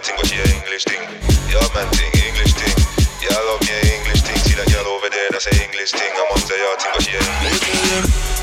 Think 0.00 0.16
but 0.16 0.24
she 0.24 0.40
a 0.40 0.46
English 0.56 0.88
thing. 0.88 1.04
Yeah, 1.52 1.60
man, 1.76 1.84
thing, 1.92 2.08
English 2.16 2.56
thing. 2.56 2.72
I 3.28 3.38
love 3.44 3.60
me 3.60 3.76
a 3.76 3.80
English 4.00 4.24
thing. 4.24 4.40
See 4.40 4.56
that 4.56 4.64
girl 4.72 4.88
over 4.88 5.12
there, 5.12 5.28
that's 5.30 5.46
a 5.46 5.54
English 5.62 5.92
thing. 5.92 6.08
Mum 6.16 6.40
say, 6.40 6.56
yeah, 6.56 6.74
think 6.80 6.96
she 7.04 7.12
a 7.12 7.20
English. 7.20 7.60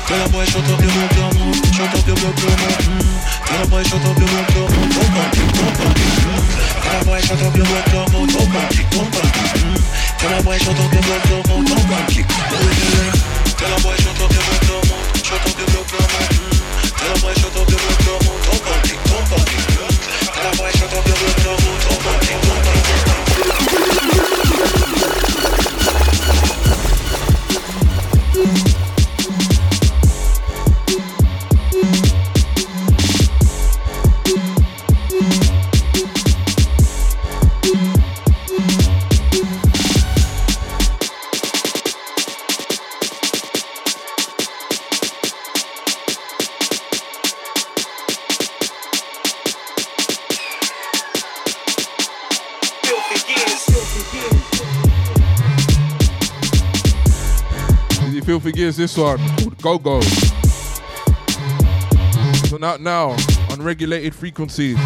Tell 0.06 0.22
a 0.22 0.26
boy 0.30 0.46
shut 0.46 0.62
up 0.62 0.78
your 0.78 0.94
mouth, 0.94 1.14
your 1.14 1.30
mouth, 1.36 1.58
shut 1.74 1.90
up 1.90 2.06
your 2.06 2.16
block, 2.22 2.38
your 2.38 2.54
mouth. 2.54 2.86
Mm. 2.86 3.02
Tell 3.44 3.60
a 3.60 3.66
boy 3.66 3.82
shut 3.82 3.98
up 3.98 4.14
your 4.14 4.30
mouth, 4.30 4.50
your 4.56 4.66
mouth, 4.70 4.94
don't 4.94 5.10
pump 5.10 5.36
it, 5.36 5.50
don't 5.52 5.74
pump 5.74 6.00
it. 6.00 6.16
Mm. 6.22 6.38
Tell 6.80 6.96
a 6.96 7.04
boy 7.04 7.20
shut 7.20 7.42
up 7.44 7.54
your 7.54 7.66
mouth, 7.66 7.92
your 7.92 8.06
mouth, 8.08 8.30
don't 8.30 8.48
pump 8.50 8.70
it, 8.70 8.86
don't 8.94 9.10
pump 9.10 9.36
it. 9.36 9.50
Mm. 9.60 9.78
Tell 10.16 10.32
a 10.32 10.38
boy 10.40 10.56
shut 10.58 10.80
up 10.80 10.90
your 10.90 11.02
block, 11.02 11.24
your 11.28 11.42
mouth, 11.44 11.66
don't 11.66 11.86
pump 11.90 12.14
it. 12.14 12.26
Tell 13.58 13.74
a 13.74 13.78
boy 13.84 13.96
shut 14.00 14.16
up 14.16 14.30
your 14.32 14.44
mouth, 14.48 14.64
your 14.70 14.82
mouth, 14.86 15.18
shut 15.20 15.44
up 15.44 15.58
your 15.58 15.68
block, 15.70 15.90
your 15.92 16.06
mouth. 16.08 16.30
Mm. 16.30 16.56
Tell 16.94 17.10
a 17.10 17.18
boy 17.20 17.34
shut 17.36 17.58
up 17.58 17.68
your 17.68 17.80
block, 17.84 18.00
your 18.06 18.18
mouth, 18.22 18.38
don't 18.48 18.62
pump 18.64 18.86
it, 18.86 18.98
don't 19.10 19.26
pump 19.28 19.50
it. 19.50 19.59
Gears, 58.60 58.76
this 58.76 58.94
one 58.94 59.16
called 59.16 59.62
Go 59.62 59.78
Go. 59.78 60.00
So 62.48 62.58
now, 62.58 62.76
now 62.76 63.16
on 63.50 63.62
regulated 63.62 64.14
frequencies. 64.14 64.76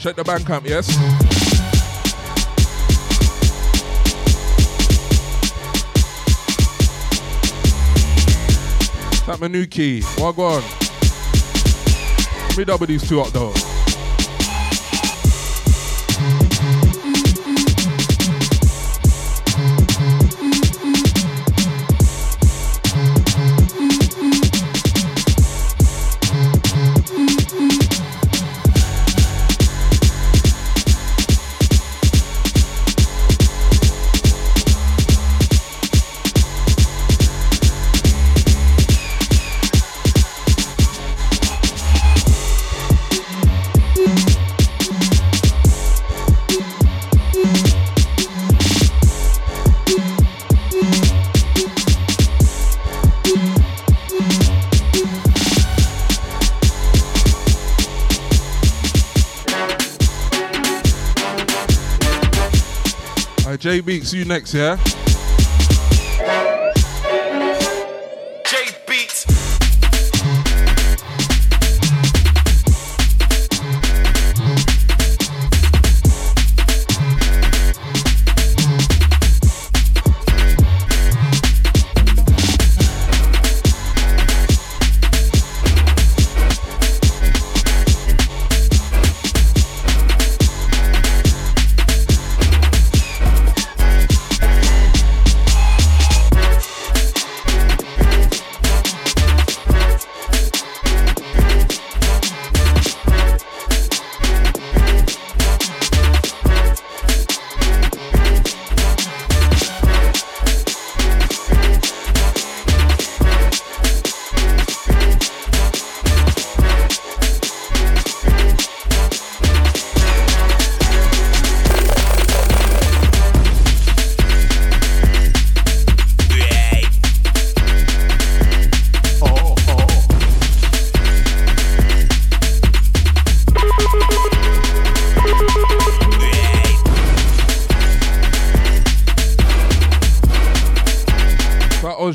Check 0.00 0.16
the 0.16 0.24
Bandcamp, 0.24 0.64
yes? 0.64 0.88
That 9.26 9.38
go 10.32 10.46
on? 10.46 10.62
Let 12.48 12.58
me 12.58 12.64
double 12.64 12.86
these 12.86 13.08
two 13.08 13.20
up 13.20 13.28
though. 13.28 13.73
Beats, 64.14 64.22
you 64.22 64.24
next, 64.24 64.54
yeah? 64.54 65.03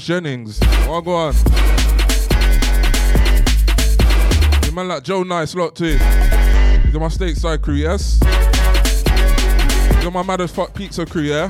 Jennings. 0.09 0.59
What 0.87 1.01
go 1.01 1.13
on? 1.13 1.35
You 4.65 4.71
man 4.71 4.87
like 4.87 5.03
Joe 5.03 5.21
Nice 5.21 5.53
lot 5.53 5.75
too. 5.75 5.99
These 5.99 6.95
are 6.95 6.99
my 6.99 7.09
stateside 7.09 7.61
crew, 7.61 7.75
yes? 7.75 8.19
Are 10.03 10.09
my 10.09 10.23
mad 10.23 10.41
as 10.41 10.49
fuck 10.49 10.73
pizza 10.73 11.05
crew, 11.05 11.21
yeah? 11.21 11.49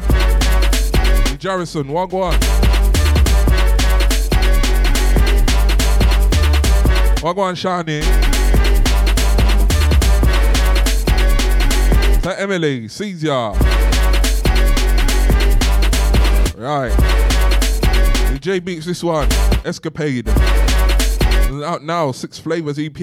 Jarrison, 1.40 1.88
what 1.88 2.10
go 2.10 2.24
on? 2.24 2.34
What 7.22 7.38
go 7.38 7.42
on, 7.44 7.56
Shani? 7.56 8.02
That 12.24 12.36
Emily, 12.40 12.90
Caesar. 12.90 13.54
Right. 16.58 17.19
J 18.40 18.60
Beats, 18.60 18.86
this 18.86 19.04
one, 19.04 19.28
Escapade. 19.66 20.30
Out 20.30 21.84
now, 21.84 22.12
Six 22.14 22.40
Flavors 22.40 22.80
EP. 22.80 22.98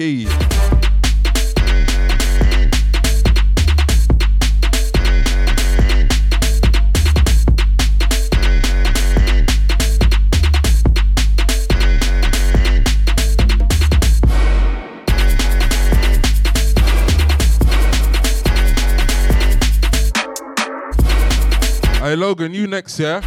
Hey 21.99 22.15
Logan, 22.15 22.53
you 22.53 22.65
next, 22.65 22.97
yeah? 22.99 23.21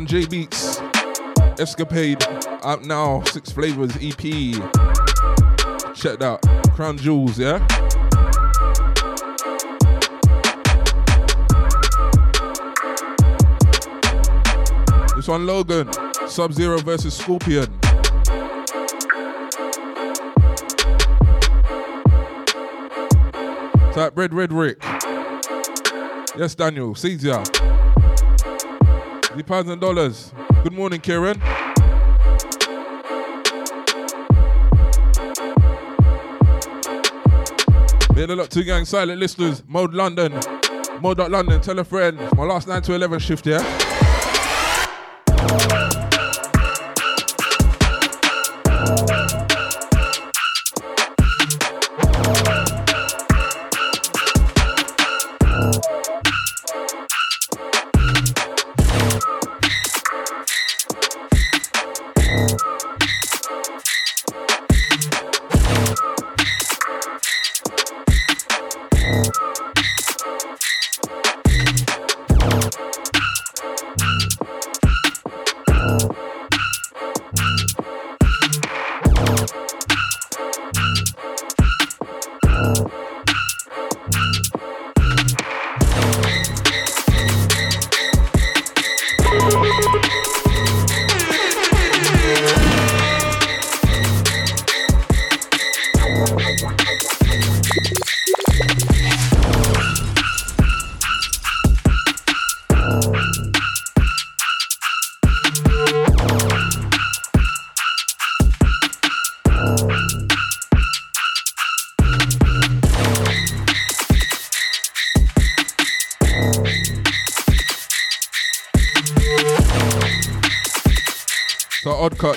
One, 0.00 0.06
J 0.06 0.24
Beats. 0.24 0.80
Escapade. 1.58 2.24
Out 2.64 2.86
now. 2.86 3.22
Six 3.24 3.52
flavors 3.52 3.94
EP. 4.00 4.16
Check 5.94 6.18
that. 6.20 6.40
Crown 6.74 6.96
Jewels, 6.96 7.38
yeah? 7.38 7.58
This 15.14 15.28
one, 15.28 15.44
Logan. 15.44 15.90
Sub 16.26 16.54
Zero 16.54 16.78
versus 16.78 17.14
Scorpion. 17.14 17.66
Type 23.92 24.16
Red 24.16 24.32
Red 24.32 24.50
Rick. 24.50 24.82
Yes, 26.38 26.54
Daniel. 26.54 26.96
Ya. 27.04 27.44
The 29.40 29.44
pounds 29.44 29.70
and 29.70 29.80
dollars. 29.80 30.34
Good 30.62 30.74
morning. 30.74 31.00
Been 31.00 31.40
a 38.30 38.36
lot 38.36 38.50
to 38.50 38.62
gang 38.62 38.84
silent 38.84 39.18
listeners. 39.18 39.62
Mode 39.66 39.94
London. 39.94 40.38
Mode 41.00 41.30
London. 41.30 41.58
Tell 41.62 41.78
a 41.78 41.84
friend. 41.84 42.18
My 42.36 42.44
last 42.44 42.68
9 42.68 42.82
to 42.82 42.92
11 42.92 43.18
shift, 43.20 43.46
yeah? 43.46 43.60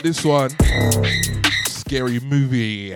This 0.04 0.26
one. 0.26 0.50
Scary 1.70 2.20
movie. 2.20 2.94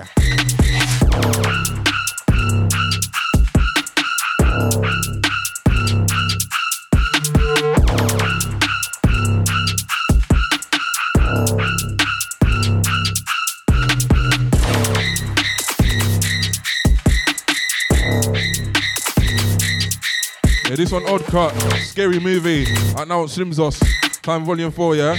Yeah, 20.65 20.75
this 20.75 20.91
one 20.91 21.05
odd 21.07 21.23
cut. 21.23 21.53
Scary 21.83 22.19
movie. 22.19 22.65
Right 22.95 23.07
now 23.07 23.21
on 23.21 23.27
Slimzos. 23.27 23.81
Time 24.21 24.43
volume 24.43 24.73
four, 24.73 24.97
yeah? 24.97 25.15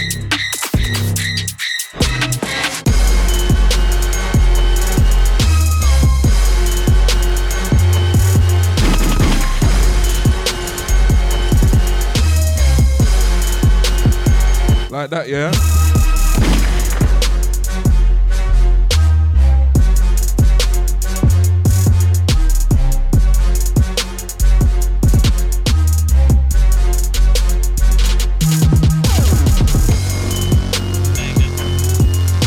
Like 14.99 15.11
that, 15.11 15.29
yeah? 15.29 15.51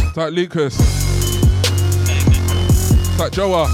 It's 0.03 0.17
like 0.17 0.33
Lucas. 0.33 0.77
It's 2.97 3.17
like 3.17 3.31
Joa. 3.31 3.69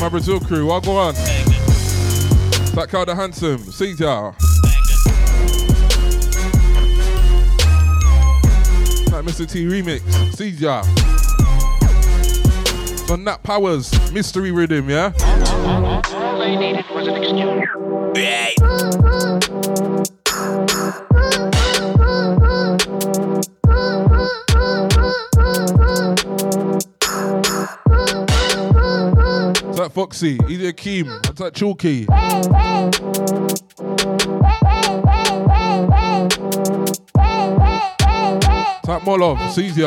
My 0.00 0.08
Brazil 0.08 0.40
crew, 0.40 0.64
what 0.68 0.82
go 0.82 0.96
on? 0.96 1.14
It's 1.14 2.74
like 2.74 2.88
Calder 2.88 3.14
Handsome, 3.14 3.58
Caesar. 3.58 4.34
Like 9.24 9.34
Mr. 9.34 9.50
T 9.50 9.64
remix, 9.64 10.00
Caesar. 10.34 10.82
It's 12.92 13.10
on 13.10 13.24
Nat 13.24 13.42
Powers, 13.42 14.12
Mystery 14.12 14.50
Rhythm, 14.50 14.88
yeah? 14.90 15.12
All 15.20 16.38
they 16.38 16.56
needed 16.56 16.84
was 16.94 17.06
an 17.08 17.16
excuse. 17.16 17.68
It's 29.66 29.78
like 29.78 29.92
Foxy, 29.92 30.38
Easy 30.48 30.72
Akeem, 30.72 31.30
it's 31.30 31.40
like 31.40 31.54
Chalky. 31.54 32.06
Like 38.86 39.02
Molov, 39.02 39.50
Caesar. 39.50 39.80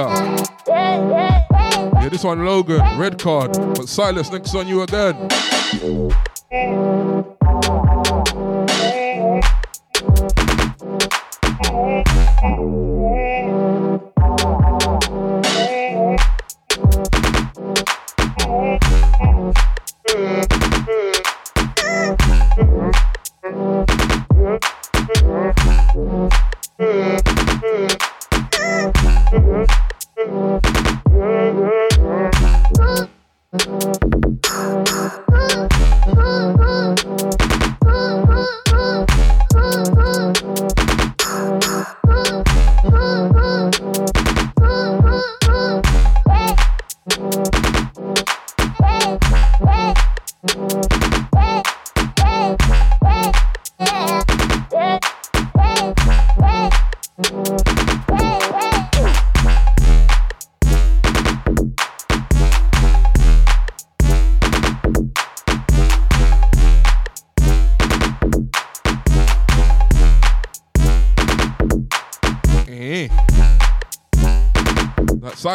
Yeah? 0.68 1.44
Yeah, 2.02 2.10
this 2.10 2.24
one 2.24 2.44
Logan, 2.44 2.82
red 2.98 3.20
card. 3.20 3.52
But 3.52 3.88
Silas, 3.88 4.32
next 4.32 4.56
on 4.56 4.68
you 4.68 4.82
again. 4.82 5.30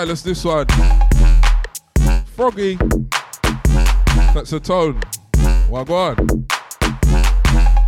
Silas, 0.02 0.22
this 0.22 0.44
one. 0.44 0.66
Froggy. 2.34 2.76
That's 4.34 4.52
a 4.52 4.58
tone. 4.58 5.00
On. 5.70 6.16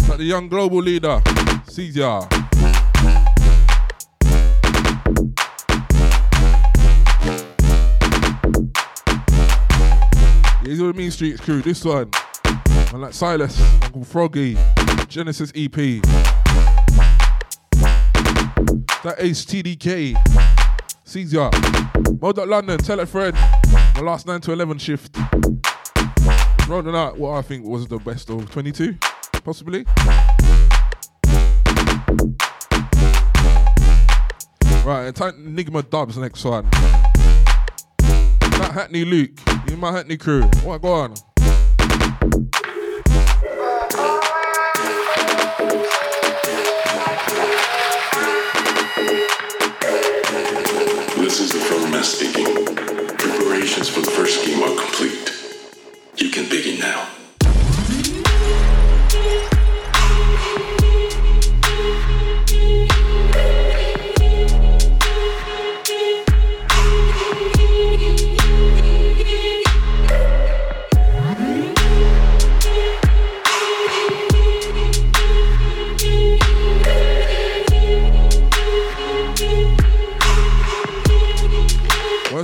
That 0.06 0.14
the 0.18 0.22
young 0.22 0.48
global 0.48 0.80
leader. 0.80 1.20
Caesar. 1.66 2.20
He's 10.64 10.80
with 10.80 10.94
Mean 10.94 11.10
Streets 11.10 11.40
crew. 11.40 11.62
This 11.62 11.84
one. 11.84 12.10
And 12.92 13.00
like 13.02 13.12
Silas, 13.12 13.60
Uncle 13.82 14.04
Froggy, 14.04 14.56
Genesis 15.08 15.50
EP. 15.56 16.00
That 19.02 19.16
Ace 19.18 19.44
TDK. 19.44 20.14
Caesar. 21.06 21.83
Mode 22.20 22.38
London, 22.48 22.78
tell 22.78 23.00
it 23.00 23.06
Fred. 23.06 23.34
My 23.94 24.00
last 24.00 24.26
9 24.26 24.40
to 24.42 24.52
11 24.52 24.78
shift. 24.78 25.16
Rolling 26.68 26.96
out 26.96 27.18
what 27.18 27.36
I 27.36 27.42
think 27.42 27.66
was 27.66 27.86
the 27.86 27.98
best 27.98 28.30
of 28.30 28.50
22, 28.50 28.96
possibly. 29.44 29.84
Right, 34.84 35.06
Enigma 35.46 35.82
Dubs 35.82 36.16
next 36.18 36.44
one. 36.44 36.64
Matt 38.58 38.72
Hackney 38.72 39.04
Luke, 39.04 39.38
you 39.68 39.76
my 39.76 39.92
Hackney 39.92 40.16
crew. 40.16 40.42
What 40.62 40.82
go 40.82 40.92
on? 40.92 41.14
Speaking. 52.04 52.44
Preparations 53.16 53.88
for 53.88 54.00
the 54.00 54.10
first 54.10 54.44
game 54.44 54.62
are 54.62 54.76
complete. 54.76 55.32
You 56.16 56.30
can 56.30 56.48
begin 56.50 56.78
now. 56.78 57.08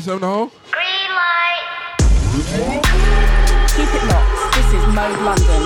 What's 0.01 0.09
up 0.09 0.23
now? 0.23 0.51
Keep 3.77 3.91
it 3.93 4.05
locked. 4.09 4.55
This 4.55 4.73
is 4.73 4.85
Mode 4.95 5.21
London. 5.21 5.63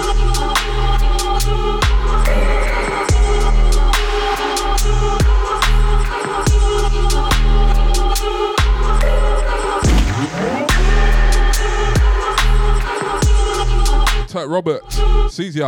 Type 14.26 14.48
Robert, 14.48 14.82
Caesar. 15.30 15.60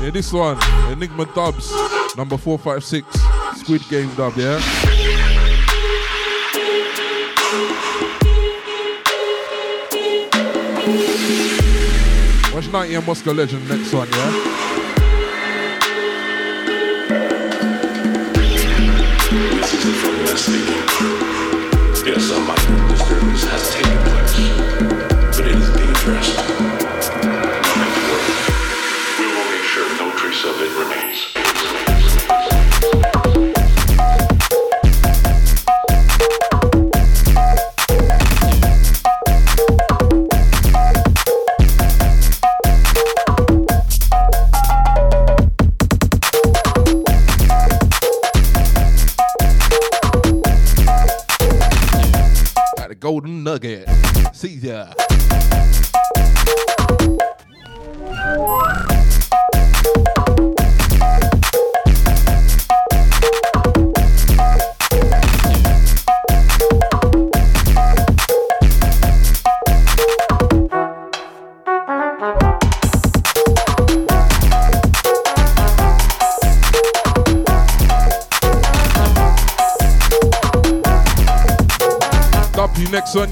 Yeah, 0.00 0.10
this 0.12 0.32
one, 0.32 0.58
Enigma 0.92 1.26
Dubs, 1.34 1.72
number 2.16 2.36
456, 2.36 3.60
Squid 3.60 3.82
Game 3.88 4.14
dub, 4.14 4.36
yeah? 4.36 4.60
Watch 12.62 12.72
90 12.72 12.94
and 12.94 13.06
Moscow 13.08 13.32
Legend 13.32 13.68
next 13.68 13.92
one, 13.92 14.08
yeah? 14.08 14.16
Yes, 22.06 22.30
disturbance 22.88 23.44
has 23.46 23.74
taken 23.74 23.98
place, 24.06 24.36
but 25.36 25.46
it 25.46 25.56
is 25.56 25.70
being 25.74 25.90
addressed. 25.90 26.38
We 29.18 29.26
will 29.26 29.50
make 29.50 29.64
sure 29.64 29.88
no 29.98 30.16
trace 30.16 30.44
of 30.44 30.60
it 30.62 30.70
remains. 30.78 31.21
Nugget. 53.42 53.86
Caesar. 54.32 54.88
W 54.96 55.11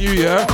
you, 0.01 0.13
yeah? 0.13 0.50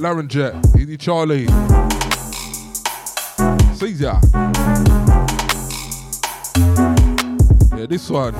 That 0.00 0.06
Laren 0.06 0.28
Jet. 0.28 0.54
Easy 0.78 0.96
Charlie. 0.96 1.46
Caesar. 3.74 4.18
Yeah, 7.76 7.86
this 7.86 8.08
one. 8.08 8.32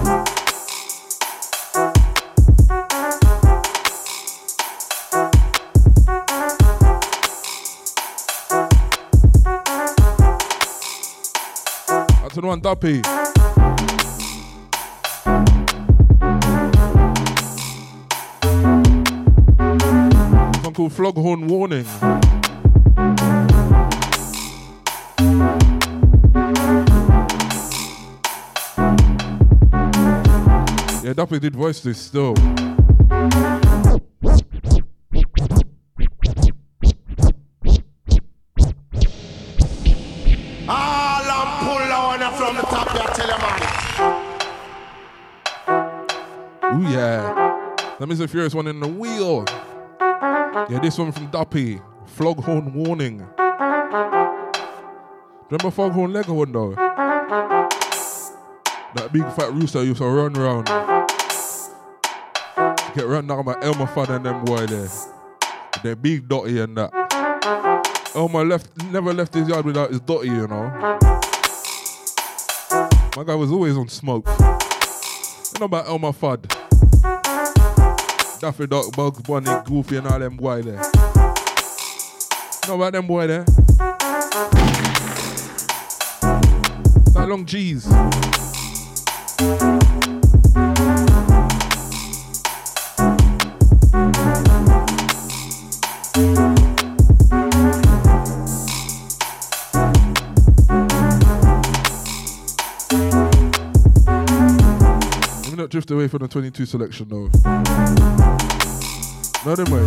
That's 12.23 12.35
the 12.35 12.41
one, 12.43 12.61
Duppy. 12.61 13.03
Floghorn 20.89 21.47
Warning. 31.31 31.41
Did 31.41 31.55
voice 31.57 31.81
this 31.81 31.99
still. 31.99 32.35
All 40.69 41.25
I'm 41.29 41.51
pull 41.65 41.93
on 41.93 42.21
from 42.35 42.57
the 42.57 42.63
top, 42.63 42.95
yeah, 42.95 43.07
tell 43.15 43.29
you, 43.29 43.39
man. 46.63 46.81
Ooh, 46.81 46.89
yeah. 46.89 47.21
That 47.99 48.07
means 48.07 48.19
the 48.19 48.29
Furious 48.29 48.55
one 48.55 48.67
in 48.67 48.81
the 48.81 48.89
wheel. 48.89 49.45
Yeah, 50.69 50.79
this 50.83 50.99
one 50.99 51.13
from 51.13 51.29
Duppy. 51.29 51.81
Floghorn 52.07 52.75
Warning. 52.75 53.25
Remember 55.49 55.71
Foghorn 55.71 56.13
Leghorn 56.13 56.53
though? 56.53 56.75
That 58.95 59.13
big 59.13 59.23
fat 59.33 59.53
rooster 59.53 59.85
used 59.85 59.99
to 59.99 60.07
run 60.07 60.37
around. 60.37 60.69
Get 62.95 63.07
run 63.07 63.27
down 63.27 63.45
by 63.45 63.55
Elmer 63.63 63.87
Fudd 63.87 64.09
and 64.09 64.27
them 64.27 64.45
boy 64.45 64.67
there. 64.67 64.89
They're 65.83 65.95
big 65.95 66.29
dotty 66.29 66.61
and 66.61 66.77
that. 66.77 66.91
Elmer 68.17 68.45
left 68.45 68.69
never 68.87 69.15
left 69.15 69.33
his 69.33 69.49
yard 69.49 69.65
without 69.65 69.91
his 69.91 70.01
dotty, 70.01 70.27
you 70.27 70.49
know. 70.49 70.99
My 73.17 73.25
guy 73.25 73.35
was 73.37 73.53
always 73.53 73.77
on 73.77 73.89
smoke. 73.89 74.27
You 74.29 75.61
know 75.61 75.67
about 75.67 75.87
Elmer 75.87 76.13
Fudd? 76.13 76.49
Daffy 78.41 78.67
Duck, 78.67 78.97
Bugs 78.97 79.21
Bunny, 79.23 79.51
Goofy 79.67 79.99
and 79.99 80.09
all 80.09 80.19
them 80.19 80.37
boy 80.37 80.63
there. 80.63 80.83
You 82.65 82.69
know 82.69 82.75
about 82.75 82.93
them 82.93 83.07
boy 83.07 83.27
there? 83.29 83.45
That 87.15 87.27
long 87.29 87.47
G's. 87.47 87.87
Drift 105.71 105.91
away 105.93 106.09
from 106.09 106.19
the 106.19 106.29
22 106.29 106.67
selection 106.67 107.09
though. 107.09 107.31
No, 109.47 109.55
them 109.55 109.71
way. 109.71 109.87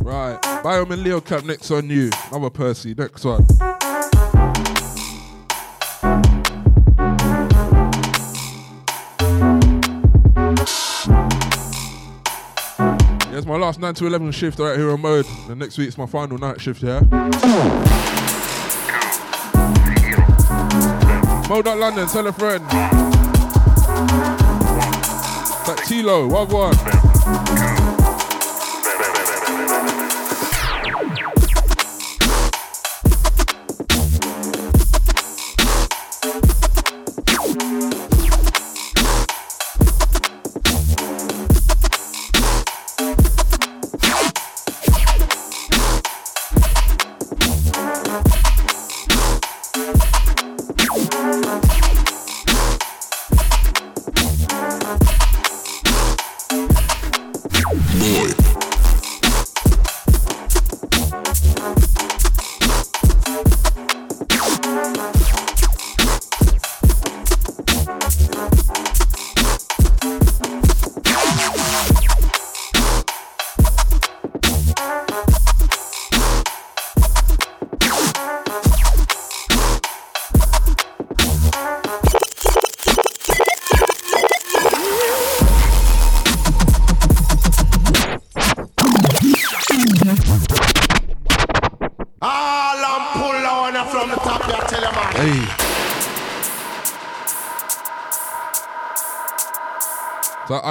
Right, 0.00 0.40
Biome 0.64 0.92
and 0.92 1.02
Leo 1.02 1.20
Cap 1.20 1.44
next 1.44 1.70
on 1.70 1.90
you. 1.90 2.10
Another 2.32 2.50
Percy, 2.50 2.94
next 2.96 3.24
one. 3.24 3.46
Last 13.66 13.80
9 13.80 13.94
to 13.94 14.06
11 14.06 14.30
shift 14.30 14.60
right 14.60 14.76
here 14.78 14.92
on 14.92 15.00
mode. 15.00 15.26
The 15.48 15.56
next 15.56 15.76
week's 15.76 15.98
my 15.98 16.06
final 16.06 16.38
night 16.38 16.60
shift, 16.60 16.84
yeah? 16.84 17.00
Mode 21.48 21.66
London, 21.66 22.06
tell 22.06 22.28
a 22.28 22.32
friend. 22.32 22.64
That 25.66 25.78
Tilo, 25.84 26.30
Wagwan. 26.30 26.95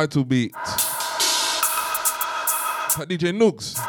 That 0.06 0.12
Idle 0.12 0.26
beat. 0.26 0.54
That 2.94 3.08
DJ 3.10 3.34
Nooks. 3.36 3.80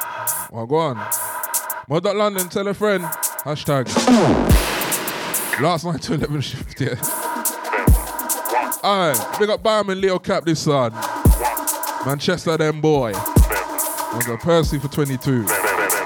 Well, 0.50 0.64
go 0.64 0.76
on. 0.76 0.96
At 0.96 2.16
London, 2.16 2.48
tell 2.48 2.66
a 2.68 2.72
friend. 2.72 3.04
Hashtag. 3.44 3.86
Last 5.60 5.84
night 5.84 6.00
to 6.02 6.14
11 6.14 6.40
shift, 6.40 6.80
yeah. 6.80 6.94
Alright, 8.82 9.38
big 9.38 9.50
up 9.50 9.62
Bam 9.62 9.90
and 9.90 10.00
Leo 10.00 10.18
Cap 10.18 10.46
this 10.46 10.60
son. 10.60 10.92
Manchester, 12.06 12.56
them 12.56 12.80
boy. 12.80 13.12
Was 13.12 14.26
got 14.26 14.40
Percy 14.40 14.78
for 14.78 14.88
22. 14.88 15.44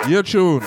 Your 0.08 0.24
tune. 0.24 0.62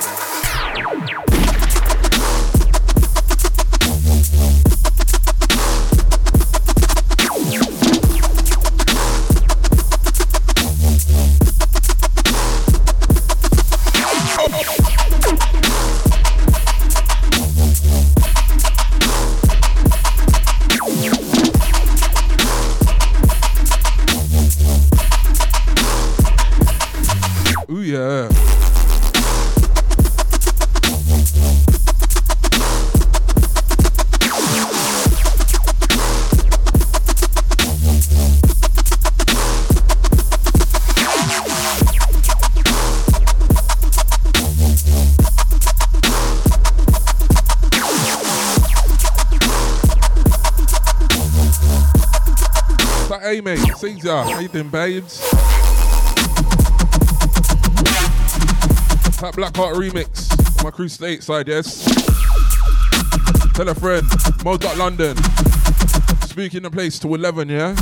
Bay, 53.33 53.41
mate. 53.41 53.77
Caesar. 53.77 54.21
How 54.21 54.37
you 54.37 54.47
doing, 54.47 54.69
babes? 54.69 55.19
That 59.21 59.33
Blackheart 59.33 59.73
remix. 59.73 60.63
My 60.63 60.69
crew 60.69 60.85
stateside, 60.85 61.47
yes. 61.47 61.83
Tell 63.55 63.69
a 63.69 63.73
friend. 63.73 64.07
Mo. 64.43 64.59
London. 64.77 65.17
Speaking 66.27 66.61
the 66.61 66.69
place 66.69 66.99
to 66.99 67.15
11, 67.15 67.49
yeah? 67.49 67.73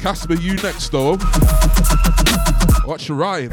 Casper, 0.00 0.34
you 0.34 0.54
next 0.54 0.88
though. 0.88 1.18
Watch 2.84 3.08
your 3.08 3.18
rhyme? 3.18 3.50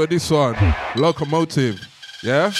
That 0.00 0.08
this 0.08 0.30
one. 0.30 0.56
Locomotive. 0.96 1.86
Yeah? 2.22 2.50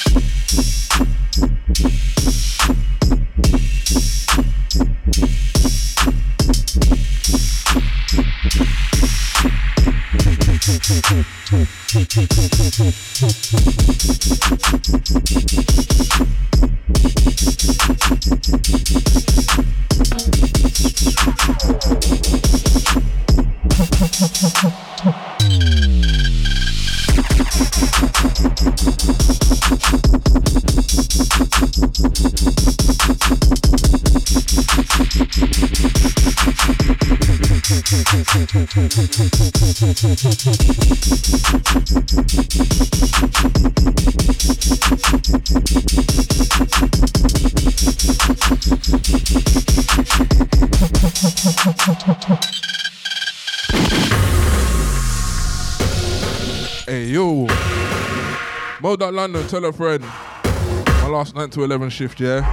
Mo. 59.10 59.16
London, 59.16 59.46
tell 59.48 59.64
a 59.64 59.72
friend. 59.72 60.04
My 60.04 61.08
last 61.08 61.34
9 61.34 61.50
to 61.50 61.64
11 61.64 61.90
shift, 61.90 62.20
yeah? 62.20 62.52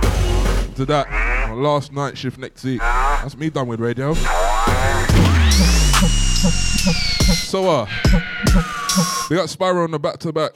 To 0.76 0.86
that, 0.86 1.10
my 1.10 1.54
last 1.54 1.92
night 1.92 2.18
shift 2.18 2.38
next 2.40 2.64
week. 2.64 2.80
That's 2.80 3.38
me 3.38 3.50
done 3.50 3.68
with 3.68 3.80
radio. 3.80 4.14
So, 7.46 7.70
uh, 7.70 7.86
we 9.30 9.36
got 9.36 9.50
Spyro 9.50 9.84
on 9.84 9.92
the 9.92 10.00
back 10.00 10.18
to 10.20 10.34
back 10.34 10.52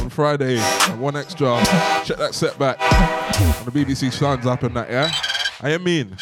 on 0.00 0.10
Friday 0.10 0.58
and 0.58 1.00
one 1.00 1.16
extra. 1.16 1.62
Check 2.04 2.18
that 2.18 2.34
setback 2.34 2.78
on 2.80 3.64
the 3.64 3.72
BBC 3.72 4.12
Sounds 4.12 4.46
app 4.46 4.62
and 4.62 4.76
that, 4.76 4.90
yeah? 4.90 5.10
I 5.60 5.70
am 5.70 5.84
mean. 5.84 6.16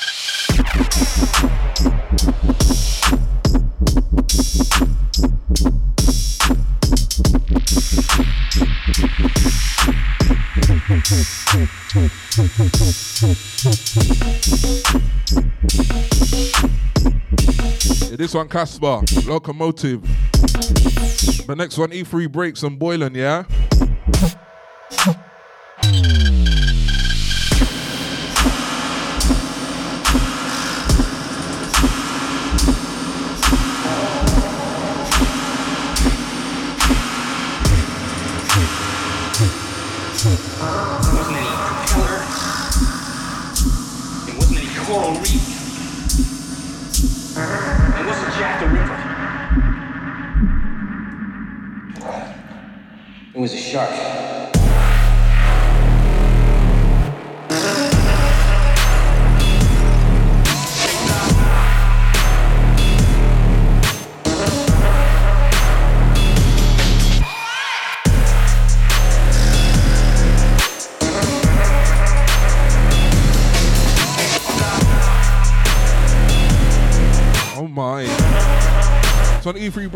Yeah, 12.58 12.64
this 18.16 18.32
one 18.32 18.48
Casper, 18.48 19.02
Locomotive. 19.26 20.00
The 21.46 21.54
next 21.54 21.76
one 21.76 21.90
E3 21.90 22.32
Breaks 22.32 22.62
and 22.62 22.78
Boylan, 22.78 23.14
yeah? 23.14 23.44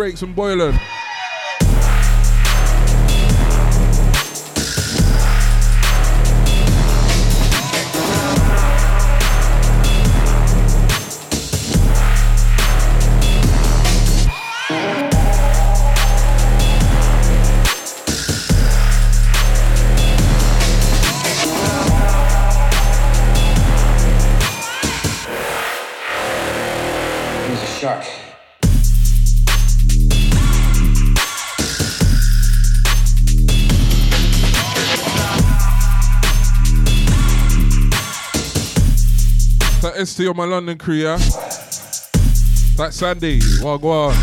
It's 0.02 0.22
on 0.22 0.34
E3 0.34 0.99
see 40.20 40.28
all 40.28 40.34
my 40.34 40.44
London 40.44 40.76
crew, 40.76 40.96
yeah? 40.96 41.16
That's 42.76 42.96
Sandy. 42.96 43.40
Well, 43.62 43.78
go 43.78 43.90
on. 43.90 44.14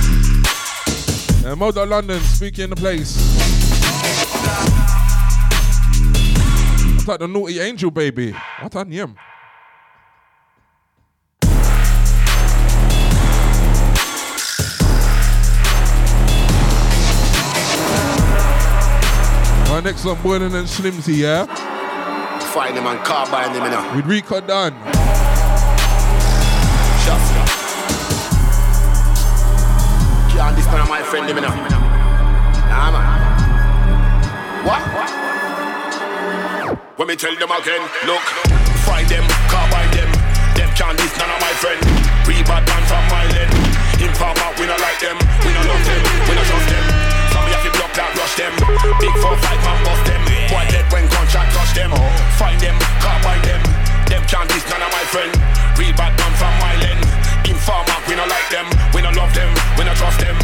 Yeah, 1.42 1.56
Modo 1.58 1.88
London, 1.88 2.20
speaking 2.20 2.66
in 2.66 2.70
the 2.70 2.76
place. 2.76 3.18
It's 6.96 7.08
like 7.08 7.20
the 7.20 7.28
naughty 7.28 7.60
angel, 7.60 7.90
baby. 7.90 8.36
What 8.60 8.76
on 8.76 8.92
him? 8.92 9.16
Our 19.72 19.82
next 19.82 20.06
one, 20.06 20.22
Boylan 20.22 20.54
and 20.54 20.68
Slimsy, 20.68 21.18
yeah? 21.18 21.48
Find 22.54 22.78
him 22.78 22.86
and 22.86 23.00
car 23.04 23.26
bind 23.32 23.56
him, 23.56 23.64
you 23.64 23.72
know. 23.72 23.94
With 23.96 24.06
Rico 24.06 24.40
Dan. 24.42 24.97
Friend, 31.08 31.24
him, 31.24 31.40
know. 31.40 31.48
Nah, 32.68 32.92
man. 32.92 33.08
What? 34.68 34.84
When 37.00 37.08
me 37.08 37.16
tell 37.16 37.32
them 37.32 37.48
again, 37.48 37.80
look, 38.04 38.20
fry 38.84 39.08
them, 39.08 39.24
carbine 39.48 39.88
them. 39.96 40.12
Them 40.60 40.68
can't 40.76 41.00
this 41.00 41.16
none 41.16 41.32
of 41.32 41.40
my 41.40 41.54
friend. 41.64 41.80
We 42.28 42.44
bad 42.44 42.68
man 42.68 42.84
from 42.92 43.00
my 43.08 43.24
land. 43.24 43.56
Informer, 44.04 44.52
we 44.60 44.68
not 44.68 44.84
like 44.84 45.00
them. 45.00 45.16
We 45.48 45.56
not 45.56 45.64
love 45.64 45.84
them. 45.88 46.04
We 46.28 46.36
not 46.36 46.44
trust 46.44 46.68
them. 46.76 46.84
Some 47.32 47.46
me 47.48 47.56
have 47.56 47.64
to 47.64 47.72
block 47.72 47.94
that, 47.96 48.12
rush 48.20 48.36
them. 48.36 48.52
Big 49.00 49.16
four, 49.24 49.40
five 49.40 49.64
man 49.64 49.80
bust 49.88 50.04
them. 50.12 50.20
Boy 50.52 50.66
dead 50.68 50.92
when 50.92 51.08
contract 51.08 51.56
touch 51.56 51.72
them. 51.72 51.96
Find 52.36 52.60
them, 52.60 52.76
carbine 53.00 53.44
them. 53.48 53.64
Them 54.12 54.28
can't 54.28 54.50
this 54.52 54.68
none 54.68 54.84
of 54.84 54.92
my 54.92 55.06
friend. 55.08 55.32
Real 55.80 55.96
bad 55.96 56.12
man 56.20 56.34
from 56.36 56.52
my 56.60 56.76
land. 56.84 57.00
Informer, 57.48 57.96
we 58.12 58.20
not 58.20 58.28
like 58.28 58.50
them. 58.52 58.68
We 58.92 59.00
not 59.00 59.16
love 59.16 59.32
them. 59.32 59.56
We 59.80 59.88
not 59.88 59.96
trust 59.96 60.20
them. 60.20 60.36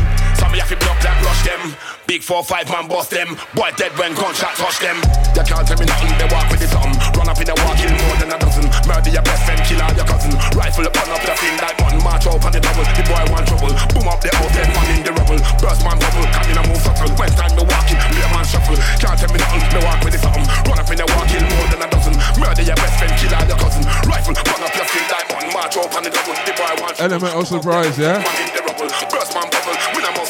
Some 0.43 0.51
me 0.51 0.59
have 0.59 0.67
to 0.67 0.75
block 0.83 0.99
that, 1.07 1.15
rush 1.23 1.39
them. 1.47 1.71
Big 2.03 2.19
four, 2.19 2.43
five 2.43 2.67
man 2.67 2.91
bust 2.91 3.15
them. 3.15 3.39
Boy 3.55 3.71
dead 3.79 3.95
when 3.95 4.11
contract 4.11 4.59
touch 4.59 4.75
them. 4.83 4.99
You 5.31 5.43
can't 5.47 5.63
tell 5.63 5.79
me 5.79 5.87
nothing. 5.87 6.11
They 6.19 6.27
walk 6.27 6.51
with 6.51 6.59
the 6.59 6.67
something. 6.67 6.99
Run 7.15 7.31
up 7.31 7.39
in 7.39 7.47
the 7.47 7.55
walk, 7.63 7.79
kill 7.79 7.95
more 7.95 8.17
than 8.19 8.27
a 8.27 8.35
dozen. 8.35 8.67
Murder 8.83 9.07
your 9.07 9.23
best 9.23 9.47
friend, 9.47 9.63
kill 9.63 9.79
all 9.79 9.95
your 9.95 10.03
cousin. 10.03 10.35
Rifle 10.51 10.83
upon 10.83 11.07
up 11.15 11.23
the 11.23 11.31
thing 11.39 11.55
like 11.63 11.79
one. 11.79 11.95
March 12.03 12.27
out 12.27 12.43
on 12.43 12.51
the 12.51 12.59
double. 12.59 12.83
The 12.83 13.03
boy 13.07 13.23
want 13.31 13.47
trouble. 13.47 13.71
Boom 13.95 14.11
up 14.11 14.19
the 14.19 14.35
house, 14.35 14.51
dead 14.51 14.67
man 14.75 14.87
in 14.91 15.01
the 15.07 15.15
rubble. 15.15 15.39
Burst 15.63 15.81
man 15.87 15.95
bubble. 15.95 16.27
Come 16.27 16.47
in 16.51 16.59
and 16.59 16.67
move 16.67 16.83
subtle. 16.83 17.11
When 17.15 17.31
time 17.39 17.55
to 17.55 17.63
walk 17.63 17.87
in, 17.87 17.97
be 18.11 18.19
a 18.19 18.27
man 18.35 18.43
shuffle. 18.43 18.75
Can't 18.99 19.15
tell 19.15 19.31
me 19.31 19.39
nothing. 19.39 19.63
They 19.71 19.79
walk 19.79 20.03
with 20.03 20.11
the 20.11 20.19
something. 20.19 20.43
Run 20.67 20.75
up 20.75 20.91
in 20.91 20.99
the 20.99 21.07
walk, 21.07 21.31
kill 21.31 21.45
more 21.55 21.67
than 21.71 21.79
a 21.79 21.87
dozen. 21.87 22.13
Murder 22.35 22.67
your 22.67 22.75
best 22.75 22.93
friend, 22.99 23.15
kill 23.15 23.31
all 23.31 23.47
your 23.47 23.59
cousin. 23.63 23.83
Rifle, 24.11 24.35
run 24.35 24.59
up 24.59 24.75
your 24.75 24.87
thing 24.91 25.07
like 25.07 25.27
one. 25.31 25.47
March 25.55 25.79
out 25.79 25.87
on 25.95 26.03
the 26.03 26.11
double. 26.11 26.35
The 26.35 26.51
boy 26.51 26.73
want. 26.83 26.99
Element 26.99 27.31
of 27.31 27.47
surprise, 27.47 27.95
yeah? 27.95 28.19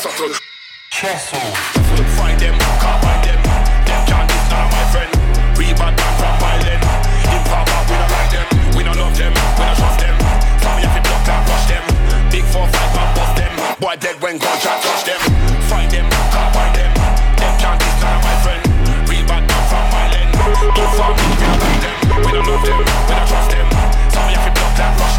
Man 0.03 0.11
in 0.11 0.19
the 0.19 0.27
rubble. 0.27 0.43
Burst 0.99 1.31
man 1.31 1.39
bubble. 1.39 1.63
When 1.63 1.63
I'm 1.63 1.63
more 1.63 1.79
subtle. 1.79 2.03
Find 2.19 2.35
them, 2.35 2.55
them. 3.23 3.39
Them 3.87 4.01
can't 4.03 4.27
this 4.27 4.45
none 4.51 4.67
my 4.67 4.83
friend. 4.91 5.11
We 5.55 5.71
bad 5.79 5.95
man 5.95 6.13
from 6.19 6.35
my 6.43 6.55
land. 6.59 6.83
Informer, 7.31 7.79
we 7.87 7.95
don't 7.95 8.11
like 8.11 8.31
them. 8.31 8.47
We 8.75 8.83
don't 8.83 8.99
love 8.99 9.15
them. 9.15 9.31
We 9.31 9.63
don't 9.63 9.77
trust 9.79 9.99
them. 10.03 10.15
Some 10.59 10.75
me 10.75 10.83
have 10.83 10.95
to 10.95 11.01
block 11.07 11.23
that, 11.23 11.41
rush 11.47 11.67
them. 11.71 11.83
Big 12.31 12.43
four, 12.51 12.67
five 12.67 12.91
man 12.91 13.09
bust 13.15 13.35
them. 13.39 13.53
Boy 13.79 13.95
dead 13.95 14.19
when 14.19 14.37
gunshot 14.43 14.83
touch 14.83 15.07
them. 15.07 15.19
Find 15.71 15.87
them, 15.87 16.07
carbine 16.35 16.73
them. 16.75 16.91
Them 17.39 17.53
can't 17.63 17.79
this 17.79 17.95
none 18.03 18.19
my 18.19 18.35
friend. 18.43 18.61
We 19.07 19.23
bad 19.23 19.47
man 19.47 19.63
from 19.71 19.85
my 19.87 20.03
land. 20.11 20.29
Informer, 20.83 21.15
we 21.15 21.45
not 21.47 21.59
like 21.63 21.79
them. 21.79 21.97
We 22.27 22.29
don't 22.35 22.47
love 22.51 22.59
them. 22.59 22.75
We 22.75 22.85
don't 23.07 23.27
trust 23.31 23.49
them. 23.55 23.67
Some 24.11 24.27
me 24.27 24.35
have 24.35 24.51
to 24.51 24.51
block 24.51 24.73
that, 24.75 24.91
rush 24.99 25.12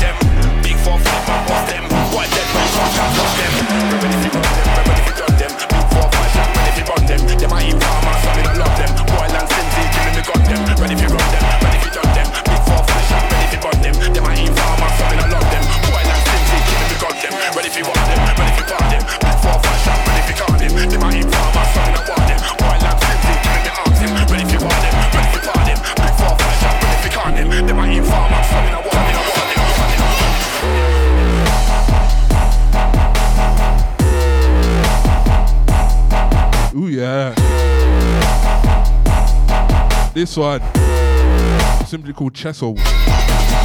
This 40.15 40.37
one, 40.37 40.61
simply 41.87 42.13
called 42.13 42.35
Chesso. 42.35 43.64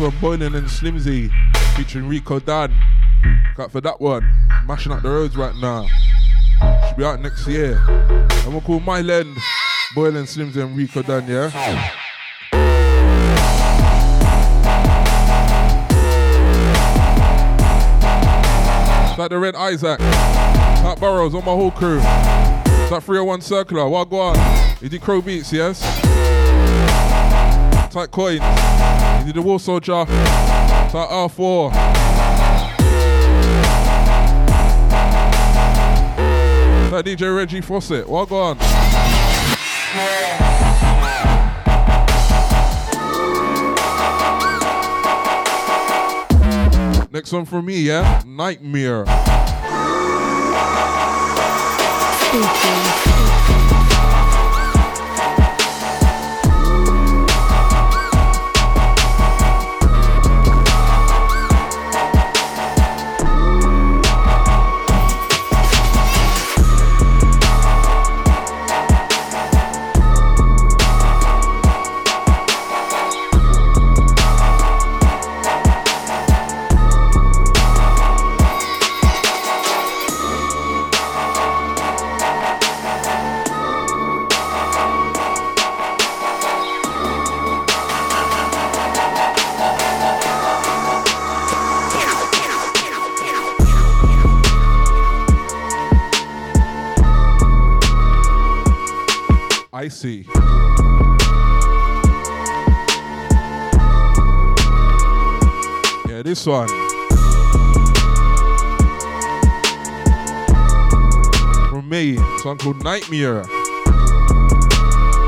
One, 0.00 0.18
Boylan 0.18 0.54
and 0.54 0.66
Slimzy, 0.66 1.30
featuring 1.76 2.08
Rico 2.08 2.40
Dan. 2.40 2.74
Out 3.58 3.70
for 3.70 3.82
that 3.82 4.00
one. 4.00 4.26
Mashing 4.64 4.92
up 4.92 5.02
the 5.02 5.10
roads 5.10 5.36
right 5.36 5.54
now. 5.56 5.86
Should 6.88 6.96
be 6.96 7.04
out 7.04 7.20
next 7.20 7.46
year. 7.46 7.76
And 7.86 8.52
we'll 8.52 8.62
call 8.62 8.80
My 8.80 9.02
Land, 9.02 9.36
Boylan, 9.94 10.24
Slimzy, 10.24 10.62
and 10.62 10.74
Rico 10.74 11.02
Dan, 11.02 11.28
yeah? 11.28 11.48
It's 19.10 19.18
like 19.18 19.28
the 19.28 19.38
Red 19.38 19.54
Isaac. 19.54 19.98
Pat 19.98 20.98
Burrows 20.98 21.34
on 21.34 21.44
my 21.44 21.52
whole 21.52 21.70
crew. 21.70 22.00
It's 22.00 22.90
like 22.90 23.02
301 23.02 23.42
Circular. 23.42 23.82
On? 23.82 24.76
You 24.80 24.88
did 24.88 25.02
Crow 25.02 25.20
Beats, 25.20 25.52
yes? 25.52 25.82
Tight 27.92 28.10
coins. 28.10 28.40
You 29.20 29.26
did 29.26 29.34
the 29.34 29.42
War 29.42 29.60
Soldier. 29.60 30.04
Tight 30.06 31.08
R4. 31.10 31.70
That 36.90 37.04
DJ 37.04 37.36
Reggie 37.36 37.60
Fawcett. 37.60 38.08
What 38.08 38.28
go 38.30 38.40
on? 38.40 38.58
Next 47.12 47.32
one 47.32 47.44
from 47.44 47.66
me, 47.66 47.82
yeah? 47.82 48.22
Nightmare. 48.26 49.04
Nightmare. 112.82 113.44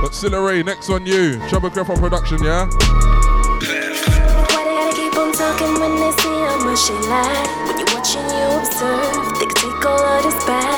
But 0.01 0.11
still 0.13 0.35
array, 0.35 0.63
next 0.63 0.89
on 0.91 1.05
you. 1.07 1.39
Trouble 1.49 1.71
Creffer 1.71 1.99
production, 1.99 2.43
yeah? 2.43 2.69
Talking 5.33 5.81
when 5.81 5.97
they 5.97 6.13
see 6.23 6.29
how 6.29 6.59
much? 6.65 6.91
When 6.91 7.79
you 7.79 7.87
watching, 7.95 8.29
you 8.31 8.47
observe. 8.59 9.39
They 9.39 9.47
take 9.47 9.85
all 9.87 9.99
of 9.99 10.23
this 10.23 10.45
back. 10.45 10.72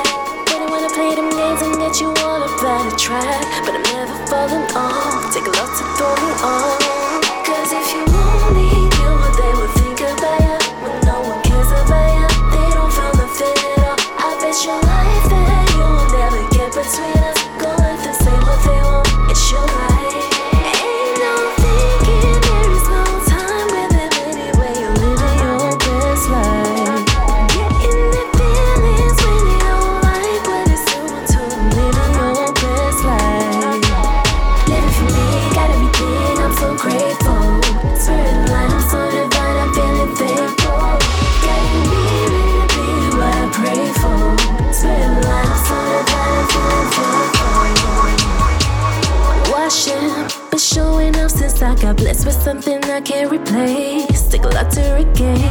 I 52.94 53.00
can't 53.00 53.28
replace. 53.28 54.28
Take 54.28 54.44
a 54.44 54.48
lot 54.50 54.70
to 54.70 54.80
regain. 54.92 55.42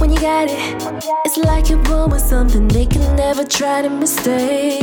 When 0.00 0.10
you 0.10 0.18
got 0.18 0.48
it, 0.50 0.58
it's 1.24 1.36
like 1.36 1.68
you're 1.68 1.80
born 1.84 2.10
with 2.10 2.20
something 2.20 2.66
they 2.66 2.84
can 2.84 3.14
never 3.14 3.44
try 3.44 3.82
to 3.82 3.88
mistake. 3.88 4.82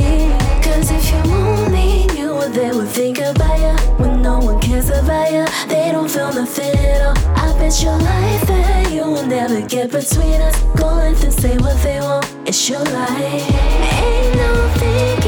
Cause 0.64 0.90
if 0.90 1.12
you 1.12 1.34
only 1.34 2.08
knew 2.16 2.34
what 2.34 2.54
they 2.54 2.72
would 2.72 2.88
think 2.88 3.18
about 3.18 3.60
you 3.60 3.76
when 3.98 4.22
no 4.22 4.40
one 4.40 4.62
cares 4.62 4.88
about 4.90 5.34
you, 5.34 5.46
they 5.68 5.92
don't 5.92 6.10
feel 6.10 6.32
nothing 6.32 6.78
at 6.80 7.08
all. 7.08 7.18
I 7.36 7.52
bet 7.60 7.84
your 7.84 7.98
life 7.98 8.48
that 8.48 8.90
you 8.90 9.02
will 9.02 9.26
never 9.26 9.60
get 9.68 9.92
between 9.92 10.40
us. 10.40 10.58
Go 10.80 10.88
and 11.00 11.18
say 11.18 11.58
what 11.58 11.76
they 11.84 12.00
want. 12.00 12.26
It's 12.46 12.70
your 12.70 12.86
life. 12.86 13.52
Ain't 14.00 14.36
no 14.38 14.74
thinking. 14.78 15.27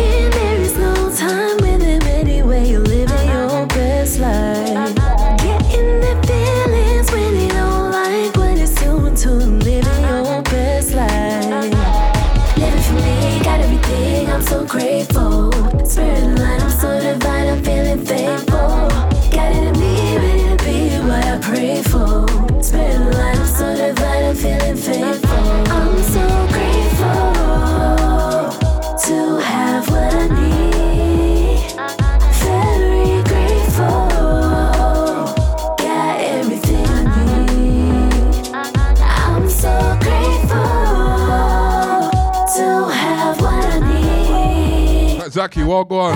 Go 45.69 45.99
on. 45.99 46.15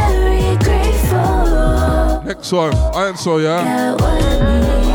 Next 2.26 2.52
one. 2.52 2.74
Iron 2.96 3.16
Soul, 3.16 3.40
yeah? 3.40 4.93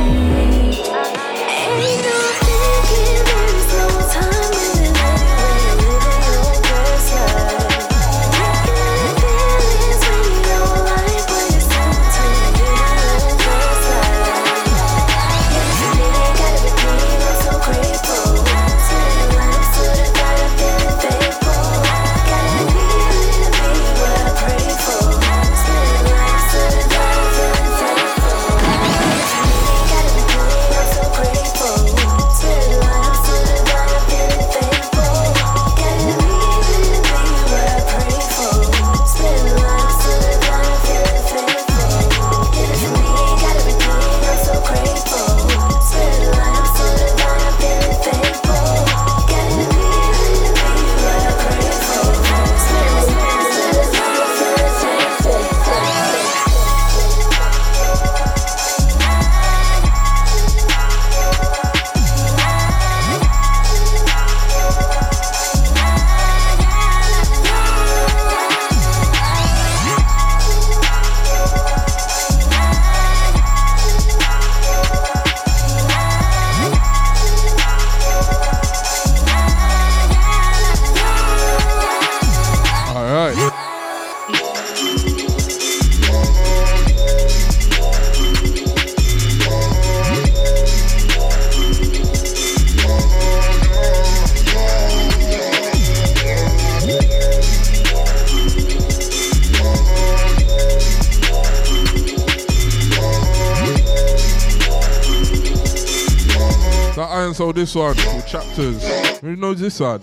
this 107.69 107.75
one 107.75 107.95
called 107.97 108.27
Chapters. 108.27 109.19
Who 109.19 109.37
knows 109.37 109.61
this 109.61 109.79
one? 109.79 110.01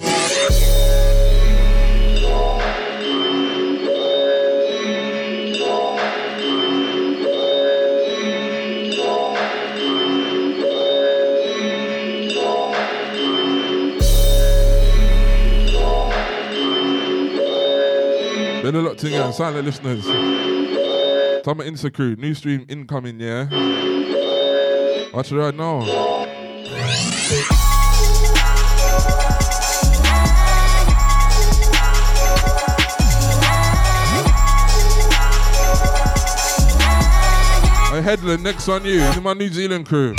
Been 18.62 18.76
a 18.76 18.82
lot 18.82 19.00
to 19.00 19.10
you, 19.10 19.32
silent 19.34 19.66
listeners. 19.66 20.04
Summer 21.44 21.64
Insta 21.64 21.92
Crew, 21.92 22.16
new 22.16 22.36
stream 22.36 22.68
incoming, 22.70 23.20
yeah? 23.20 23.46
Watch 25.12 25.32
it 25.32 25.38
right 25.38 25.56
now. 25.56 26.15
Headland 38.06 38.44
next 38.44 38.70
on 38.70 38.86
you. 38.86 39.00
To 39.14 39.20
my 39.20 39.34
New 39.34 39.50
Zealand 39.50 39.88
crew. 39.88 40.14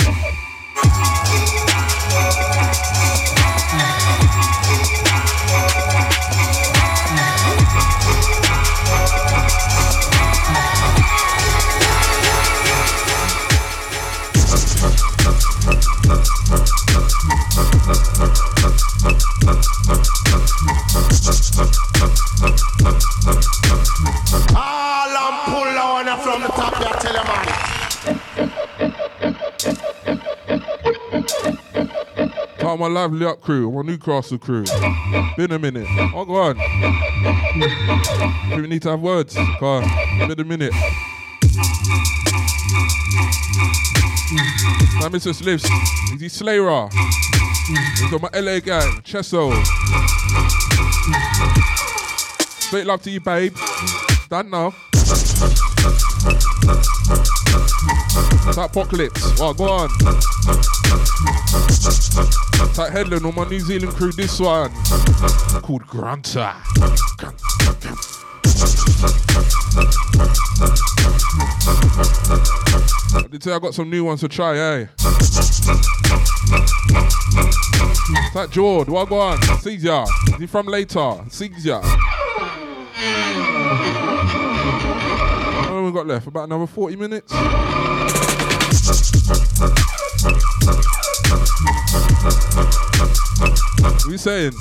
Lively 32.96 33.26
up 33.26 33.42
crew, 33.42 33.70
my 33.70 33.82
Newcastle 33.82 34.38
crew. 34.38 34.64
Been 35.36 35.52
a 35.52 35.58
minute. 35.58 35.86
Oh, 36.14 36.24
go 36.24 36.36
on. 36.36 36.56
We 38.56 38.66
need 38.66 38.80
to 38.82 38.90
have 38.92 39.00
words. 39.00 39.34
Come 39.34 39.62
on. 39.62 40.28
Been 40.28 40.40
a 40.40 40.44
minute. 40.44 40.72
Now, 44.94 45.08
Mr. 45.10 45.34
Slips, 45.34 45.64
is 46.14 46.20
he 46.22 46.28
Slayer? 46.30 46.88
He's 47.98 48.10
got 48.10 48.22
my 48.22 48.30
LA 48.32 48.60
gang, 48.60 49.02
Chesso. 49.02 49.52
Straight 52.62 52.86
love 52.86 53.02
to 53.02 53.10
you, 53.10 53.20
babe. 53.20 53.54
Done 54.30 54.48
now. 54.48 54.70
That 58.46 58.68
apocalypse. 58.70 59.38
Oh, 59.38 59.52
go 59.52 59.64
on. 59.64 60.75
That 62.76 62.90
headland 62.92 63.24
on 63.24 63.34
my 63.34 63.48
New 63.48 63.60
Zealand 63.60 63.92
crew, 63.94 64.12
this 64.12 64.38
one. 64.38 64.70
Called 65.62 65.86
Granta. 65.86 66.56
I 73.14 73.28
did 73.30 73.42
say 73.42 73.52
I 73.52 73.58
got 73.58 73.74
some 73.74 73.88
new 73.88 74.04
ones 74.04 74.20
to 74.20 74.28
try, 74.28 74.56
eh? 74.56 74.86
That 78.34 78.48
Jord? 78.50 78.88
Sees 79.60 79.82
ya. 79.82 80.06
Is 80.28 80.36
he 80.36 80.46
from 80.46 80.66
later? 80.66 81.24
Ya. 81.64 81.80
How 85.62 85.74
long 85.74 85.86
we 85.86 85.92
got 85.92 86.06
left? 86.06 86.26
About 86.26 86.44
another 86.44 86.66
40 86.66 86.96
minutes? 86.96 87.32
What 93.86 94.06
are 94.06 94.10
you 94.10 94.18
saying? 94.18 94.52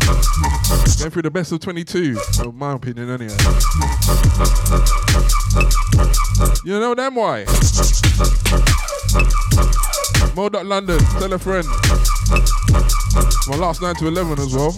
Going 0.99 1.11
through 1.11 1.21
the 1.21 1.31
best 1.31 1.51
of 1.51 1.59
22, 1.59 2.17
in 2.43 2.55
my 2.57 2.73
opinion, 2.73 3.09
anyway. 3.09 3.35
You 6.65 6.79
know 6.79 6.95
them 6.95 7.15
why? 7.15 7.45
Mo. 10.35 10.49
London, 10.63 10.99
tell 10.99 11.31
a 11.31 11.39
friend. 11.39 11.67
My 13.47 13.55
last 13.55 13.81
9 13.81 13.95
to 13.95 14.07
11 14.07 14.39
as 14.39 14.53
well. 14.53 14.75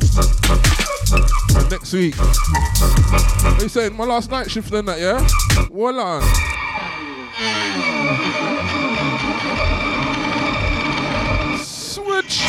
Next 1.69 1.93
week. 1.93 2.15
What 2.15 3.61
you 3.63 3.69
saying? 3.69 3.95
My 3.95 4.03
last 4.03 4.30
night 4.30 4.51
shift 4.51 4.69
then 4.69 4.86
that, 4.86 4.99
yeah? 4.99 5.25
Well 5.71 5.99
on. 5.99 6.23
Switch. 12.22 12.47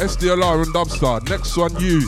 SDLR 0.00 0.64
and 0.64 0.74
Dubstar. 0.74 1.26
Next 1.28 1.56
one, 1.56 1.72
you. 1.80 2.00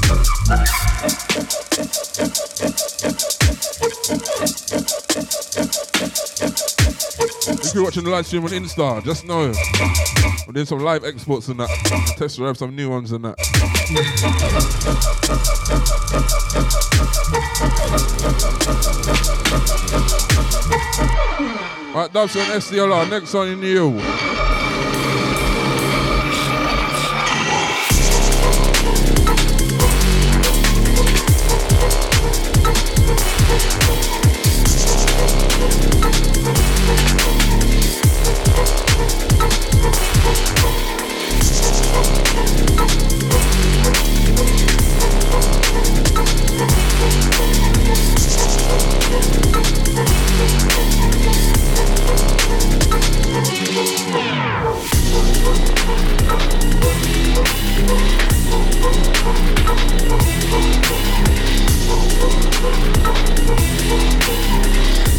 If 7.72 7.74
you're 7.74 7.84
watching 7.84 8.04
the 8.04 8.10
live 8.10 8.26
stream 8.26 8.44
on 8.44 8.50
Insta, 8.50 9.02
just 9.04 9.24
know 9.24 9.52
we're 10.46 10.52
doing 10.52 10.66
some 10.66 10.80
live 10.80 11.04
exports 11.04 11.48
and 11.48 11.60
that. 11.60 11.68
Test 12.18 12.36
drive 12.36 12.58
some 12.58 12.76
new 12.76 12.90
ones 12.90 13.12
and 13.12 13.24
that. 13.24 13.38
Right, 21.94 22.10
Dubs 22.10 22.36
on 22.36 22.46
SDLR. 22.46 23.10
Next 23.10 23.34
one 23.34 23.48
in 23.48 23.62
you. 23.62 24.00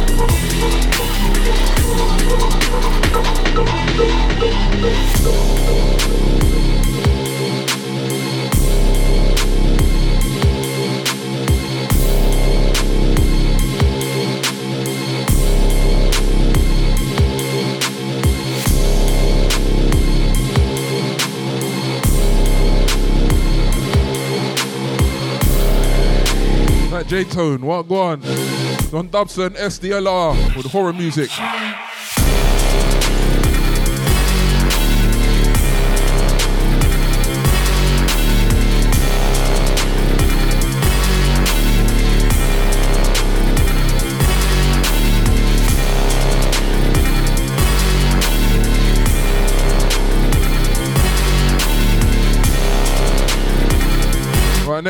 you. 0.00 0.01
J 27.12 27.24
Tone, 27.24 27.60
what 27.60 27.86
go 27.88 28.00
on? 28.00 28.20
Don 28.90 29.06
Dobson, 29.08 29.52
SDLR 29.52 30.56
with 30.56 30.64
horror 30.64 30.94
music. 30.94 31.28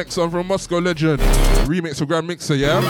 Next 0.02 0.16
one 0.16 0.30
from 0.32 0.48
Moscow 0.48 0.78
Legend. 0.80 1.20
Remix 1.70 2.00
of 2.00 2.08
Grand 2.08 2.26
Mixer, 2.26 2.56
yeah? 2.56 2.80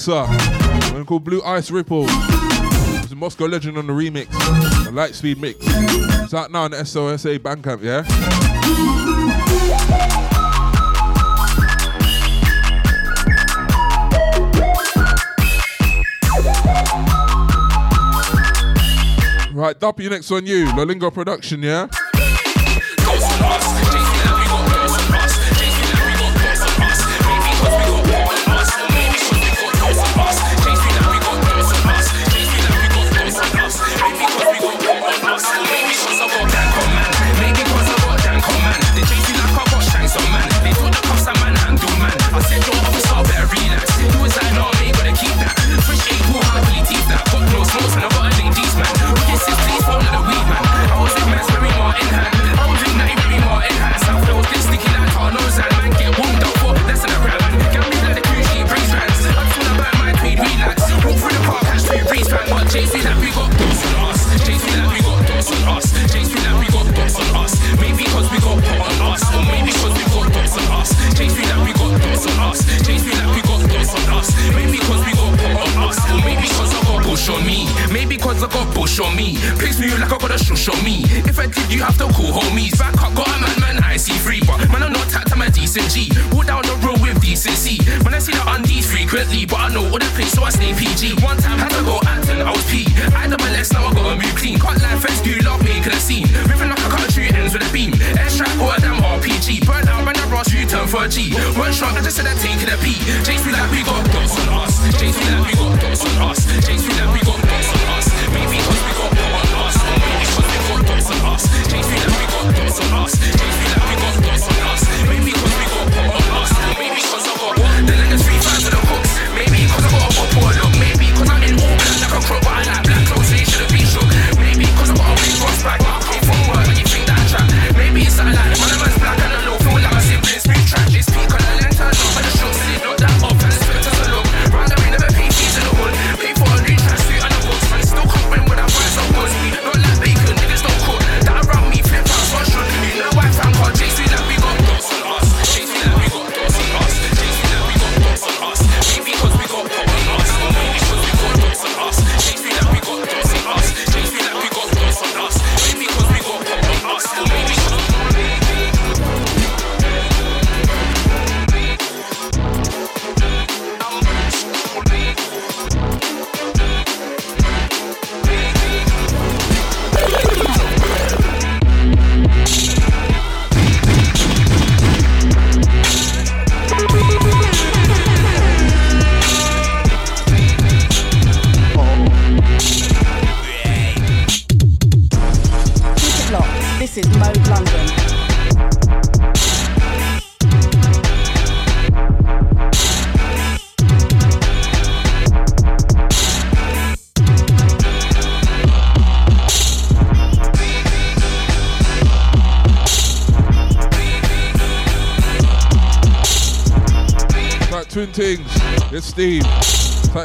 mixer. 0.00 0.24
One 0.94 1.04
called 1.04 1.24
Blue 1.24 1.42
Ice 1.42 1.70
Ripple. 1.70 2.06
It's 2.08 3.12
a 3.12 3.16
Moscow 3.16 3.44
Legend 3.46 3.76
on 3.76 3.86
the 3.86 3.92
remix. 3.92 4.28
A 4.86 4.90
Lightspeed 4.90 5.38
mix. 5.38 5.58
It's 5.60 6.32
out 6.32 6.50
now 6.50 6.62
on 6.62 6.70
SOSA 6.70 7.38
Bandcamp, 7.38 7.82
yeah? 7.82 8.06
Right, 19.52 19.78
W 19.78 20.08
next 20.08 20.30
on 20.30 20.46
you, 20.46 20.66
Lolingo 20.68 21.12
Production, 21.12 21.62
yeah? 21.62 21.88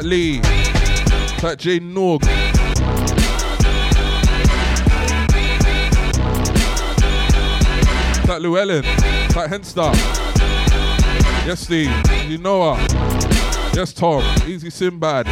Lee. 0.06 0.40
Type 1.38 1.58
J 1.58 1.80
Norg. 1.80 2.22
Type 8.24 8.40
Llewellyn. 8.40 8.84
Type 9.30 9.50
Henstar. 9.50 9.92
Yes, 11.44 11.60
Steve. 11.60 11.90
You 12.28 12.38
know 12.38 12.74
her. 12.74 12.86
Yes, 13.74 13.92
Tom. 13.92 14.22
Easy 14.46 14.70
Sinbad. 14.70 15.26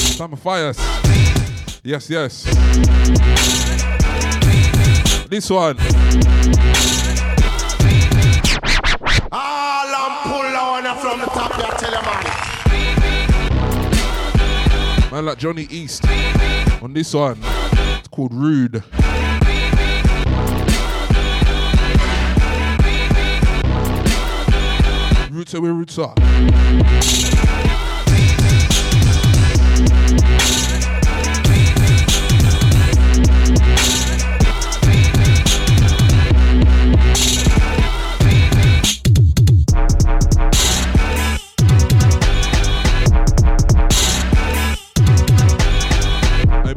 Summer 0.00 0.36
Fires. 0.36 0.78
Yes, 1.84 2.10
yes. 2.10 2.44
This 5.28 5.48
one. 5.50 6.97
Man 15.10 15.24
like 15.24 15.38
Johnny 15.38 15.66
East. 15.70 16.04
On 16.82 16.92
this 16.92 17.14
one, 17.14 17.38
it's 17.42 18.08
called 18.08 18.34
Rude. 18.34 18.84
Roots 25.30 25.54
are 25.54 25.60
where 25.62 25.72
roots 25.72 25.98
are. 25.98 26.14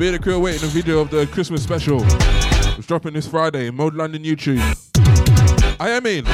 be 0.01 0.09
the 0.09 0.17
crew 0.17 0.39
waiting 0.39 0.63
a 0.63 0.71
video 0.71 0.99
of 0.99 1.11
the 1.11 1.27
Christmas 1.27 1.61
special. 1.61 2.01
It's 2.03 2.87
dropping 2.87 3.13
this 3.13 3.27
Friday, 3.27 3.69
Mode 3.69 3.93
London 3.93 4.23
YouTube. 4.23 4.59
I 5.79 5.91
am 5.91 6.07
in. 6.07 6.25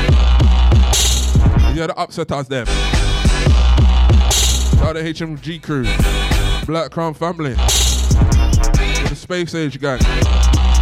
You 1.75 1.81
had 1.81 1.89
the 1.89 1.95
upset 1.97 2.31
as 2.31 2.47
them. 2.47 2.65
Shout 2.65 2.77
out 4.87 4.93
the 4.93 5.01
HMG 5.01 5.61
crew, 5.61 5.83
Black 6.65 6.91
Crown 6.91 7.13
family, 7.13 7.55
the 7.55 9.13
Space 9.13 9.53
Age 9.53 9.81
gang, 9.81 9.99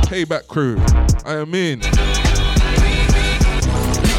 Payback 0.06 0.46
crew. 0.46 0.78
I 1.26 1.42
am 1.42 1.56
in. 1.56 1.80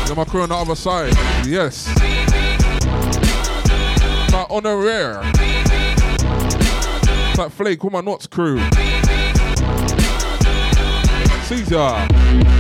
Got 0.09 0.17
my 0.17 0.25
crew 0.25 0.43
on 0.43 0.49
the 0.49 0.57
other 0.57 0.75
side. 0.75 1.15
Yes. 1.47 1.87
My 4.33 4.45
honor 4.51 4.77
rare 4.77 5.23
honoraire. 7.39 7.49
That 7.49 7.53
flake 7.53 7.85
with 7.85 7.93
my 7.93 8.01
nuts 8.01 8.27
crew. 8.27 8.59
Caesar. 11.45 12.56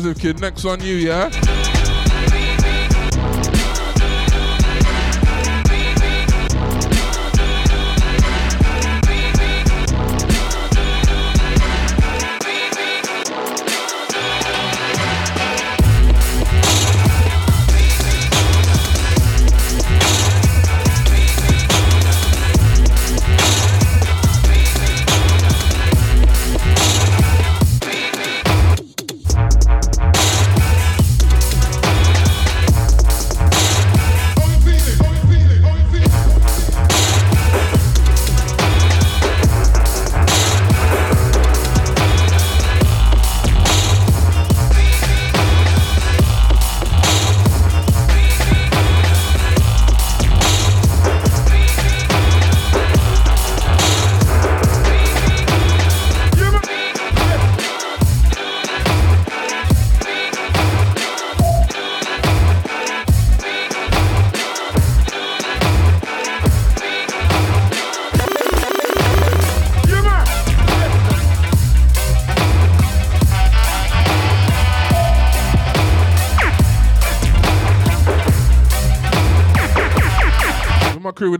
As 0.00 0.06
if 0.06 0.18
kid, 0.18 0.40
next 0.40 0.64
on 0.64 0.80
you, 0.80 0.94
yeah? 0.94 1.69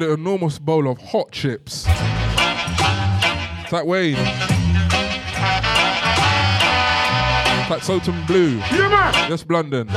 An 0.01 0.13
enormous 0.13 0.59
bowl 0.59 0.89
of 0.89 0.97
hot 0.99 1.31
chips. 1.31 1.85
That 3.71 3.83
Wayne. 3.85 4.15
That 7.69 7.81
Soton 7.83 8.27
Blue. 8.27 8.57
Yeah, 8.57 8.89
man. 8.89 9.13
Yes, 9.31 9.45
London. 9.47 9.89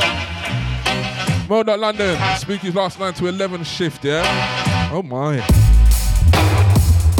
Mode 1.47 1.67
London. 1.79 2.17
Spooky's 2.35 2.75
last 2.75 2.99
9 2.99 3.13
to 3.13 3.27
11 3.27 3.63
shift, 3.63 4.03
yeah? 4.03 4.89
Oh 4.91 5.03
my. 5.03 5.39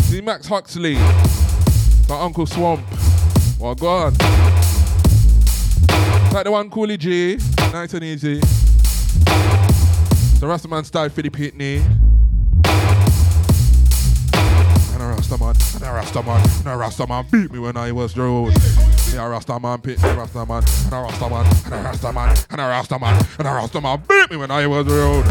See 0.02 0.20
Max 0.20 0.48
Huxley. 0.48 0.96
That 0.96 2.20
Uncle 2.20 2.46
Swamp. 2.46 2.86
Well, 3.62 3.76
go 3.76 3.88
on. 3.88 4.14
Like 6.34 6.44
the 6.44 6.52
one 6.52 6.70
Cooly 6.70 6.98
G. 6.98 7.38
Nice 7.72 7.94
and 7.94 8.04
easy. 8.04 8.42
The 10.40 10.48
Rastaman 10.48 10.84
style 10.86 11.08
the 11.08 11.30
pitney. 11.30 12.03
Rastaman, 15.24 15.56
and 15.76 15.84
a 15.84 15.88
Rastaman, 15.88 16.42
and 16.60 16.68
a 16.68 16.76
Rastaman 16.76 17.32
beat 17.32 17.50
me 17.52 17.60
when 17.60 17.78
I 17.78 17.92
was 17.94 18.18
road. 18.18 18.54
Yeah, 19.14 19.26
a 19.26 19.30
Rastaman 19.30 19.82
pit, 19.82 20.00
a 20.00 20.08
Rastaman, 20.08 20.64
and 20.84 20.94
a 20.94 20.98
Rastaman, 21.08 21.46
and 21.66 21.74
a 21.74 21.78
Rastaman, 21.88 22.30
and 22.52 22.60
a 22.60 22.64
Rastaman, 22.66 23.14
and 23.40 23.48
a 23.48 23.52
Rastaman 23.52 24.06
beat 24.08 24.32
me 24.32 24.38
when 24.38 24.52
I 24.52 24.68
was 24.68 24.86
road. 24.86 25.26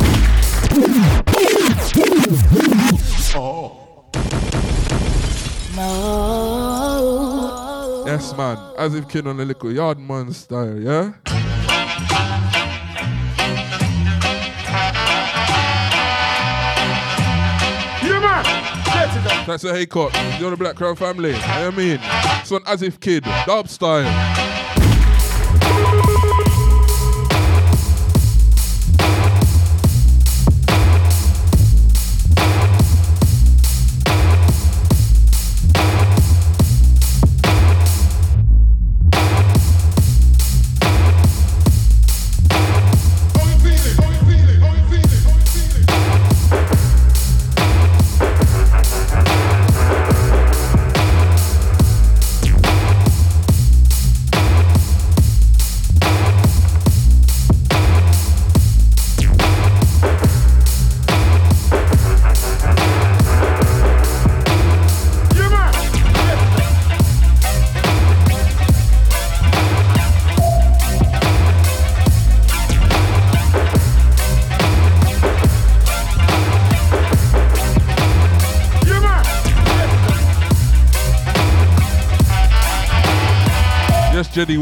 Oh. 3.35 4.05
No. 5.77 8.05
Yes, 8.06 8.35
man. 8.36 8.56
As 8.78 8.94
if 8.94 9.09
kid 9.09 9.27
on 9.27 9.36
the 9.36 9.44
little 9.44 9.73
yard 9.73 9.98
man 9.98 10.32
style? 10.32 10.78
Yeah, 10.81 11.12
That's 19.47 19.64
a 19.64 19.74
Haycock. 19.74 20.12
You're 20.39 20.51
the 20.51 20.56
Black 20.56 20.77
Crow 20.77 20.94
family. 20.94 21.35
I 21.35 21.70
mean, 21.70 21.98
son 22.44 22.62
as 22.66 22.82
if 22.82 23.01
kid, 23.01 23.24
dub 23.47 23.69
style. 23.69 24.41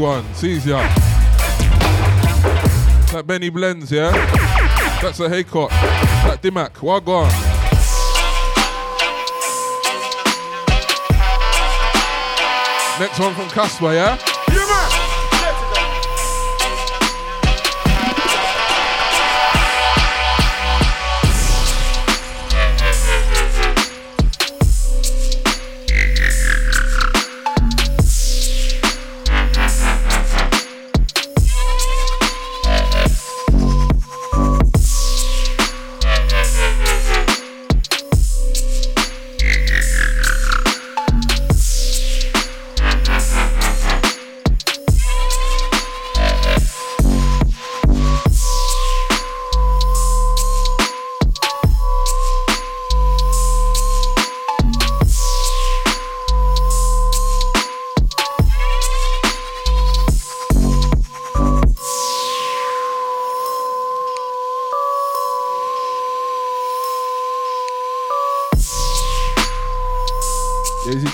Yes, 0.01 0.09
Jedi 0.09 0.23
one. 0.23 0.33
Sees 0.33 0.65
ya. 0.65 0.81
That 3.11 3.27
Benny 3.27 3.49
Blends, 3.49 3.91
yeah? 3.91 4.11
That's 5.01 5.19
a 5.19 5.29
haycot. 5.29 5.69
That 5.69 6.41
Dimac. 6.41 6.73
Wagwan. 6.81 7.29
Next 12.99 13.19
one 13.19 13.33
from 13.33 13.49
Casper, 13.49 13.93
yeah? 13.93 14.30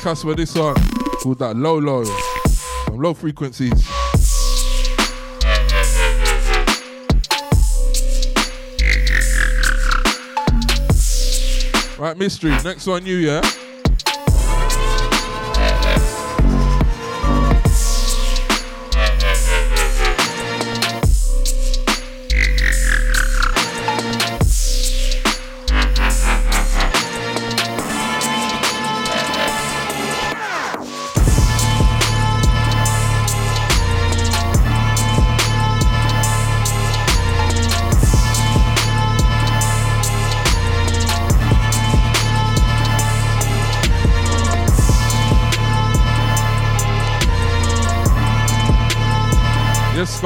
Cuss 0.07 0.23
with 0.23 0.37
this 0.37 0.55
one 0.55 0.73
called 1.21 1.37
that 1.37 1.57
low 1.57 1.77
low. 1.77 2.05
Some 2.85 2.97
low 2.97 3.13
frequencies. 3.13 3.73
Right, 11.99 12.17
mystery. 12.17 12.51
Next 12.63 12.87
one, 12.87 13.05
you, 13.05 13.17
yeah? 13.17 13.41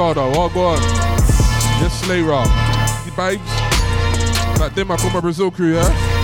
Oh 0.04 0.08
yes, 0.08 0.14
Scardo, 0.14 0.40
all 0.40 0.48
go 0.50 0.64
on. 0.64 0.80
Yes, 1.80 2.00
Slayer. 2.02 2.22
You 3.06 3.12
babes. 3.16 3.42
That 4.58 4.72
Denmark 4.74 5.00
from 5.00 5.12
my 5.12 5.20
Brazil 5.20 5.50
crew, 5.50 5.74
yeah? 5.74 6.21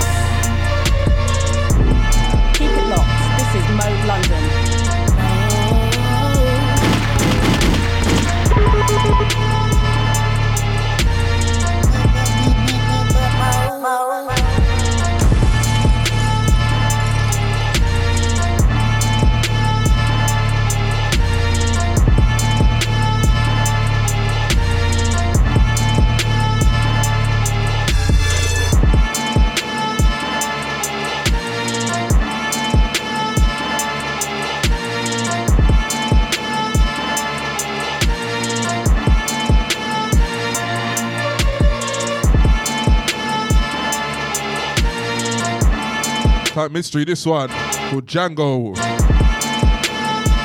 Mystery, 46.69 47.05
this 47.05 47.25
one 47.25 47.49
called 47.49 48.07
Django. 48.07 48.75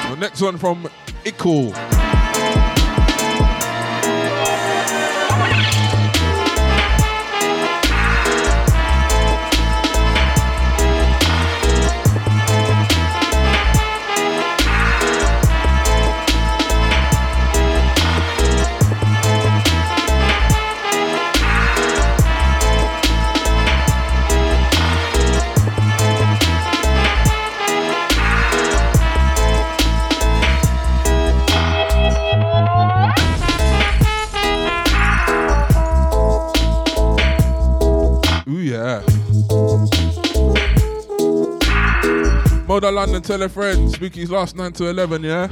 The 0.10 0.18
next 0.20 0.42
one 0.42 0.58
from 0.58 0.90
Ickle. 1.26 2.03
Moda 42.84 42.96
London, 42.96 43.22
tell 43.22 43.42
a 43.42 43.48
friend. 43.48 43.90
Spooky's 43.90 44.30
last 44.30 44.58
9 44.58 44.74
to 44.74 44.88
11, 44.88 45.24
yeah? 45.24 45.48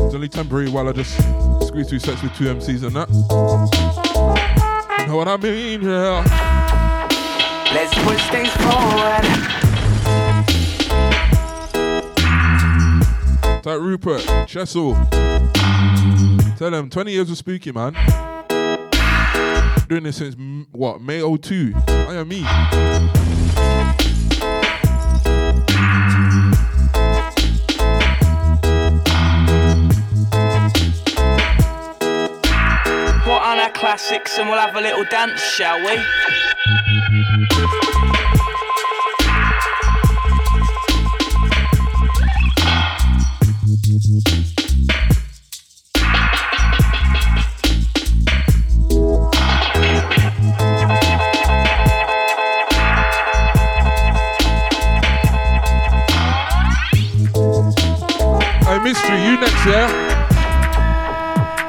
It's 0.00 0.14
only 0.14 0.30
temporary 0.30 0.70
while 0.70 0.88
I 0.88 0.92
just 0.92 1.18
squeeze 1.68 1.90
two 1.90 1.98
sets 1.98 2.22
with 2.22 2.34
two 2.34 2.44
MCs 2.44 2.84
and 2.84 2.96
that. 2.96 3.10
You 4.98 5.06
know 5.08 5.16
what 5.18 5.28
I 5.28 5.36
mean, 5.36 5.82
yeah? 5.82 6.24
Let's 7.74 7.92
push 8.02 8.30
things 8.30 8.48
forward. 8.62 9.24
Type 13.62 13.80
Rupert, 13.80 14.48
Chessel. 14.48 14.94
Tell 16.56 16.70
them 16.70 16.88
20 16.88 17.12
years 17.12 17.30
of 17.30 17.36
Spooky, 17.36 17.72
man. 17.72 17.94
Doing 19.92 20.04
this 20.04 20.16
since, 20.16 20.34
what, 20.72 21.02
May 21.02 21.20
02? 21.20 21.74
I 21.86 22.14
am 22.14 22.28
me. 22.28 22.40
Put 33.20 33.36
on 33.36 33.58
our 33.58 33.70
classics 33.72 34.38
and 34.38 34.48
we'll 34.48 34.58
have 34.58 34.74
a 34.76 34.80
little 34.80 35.04
dance, 35.10 35.42
shall 35.42 35.76
we? 35.84 35.98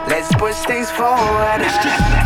Let's 0.08 0.34
push 0.36 0.56
things 0.66 0.90
forward. 0.90 2.23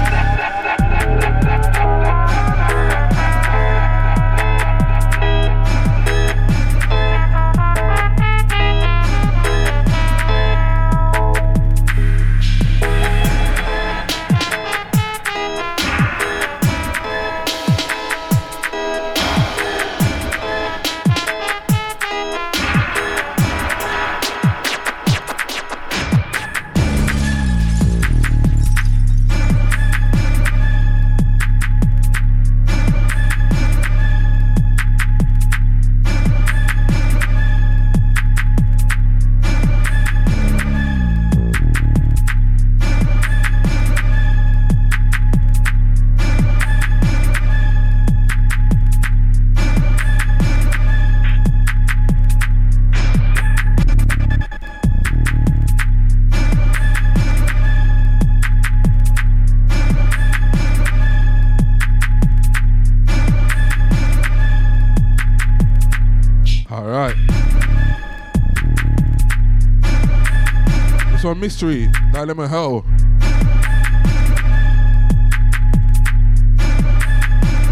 Mystery, 71.48 71.88
Dilemma 72.11 72.45
Hell. 72.45 72.82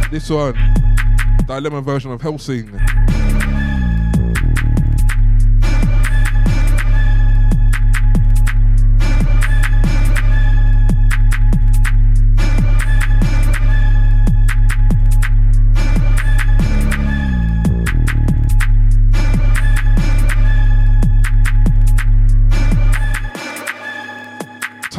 This 0.10 0.30
one, 0.30 0.56
Dilemma 1.46 1.82
version 1.82 2.12
of 2.12 2.22
Helsing. 2.22 2.72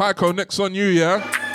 Next 0.07 0.59
on 0.59 0.73
you, 0.73 0.85
yeah? 0.85 1.46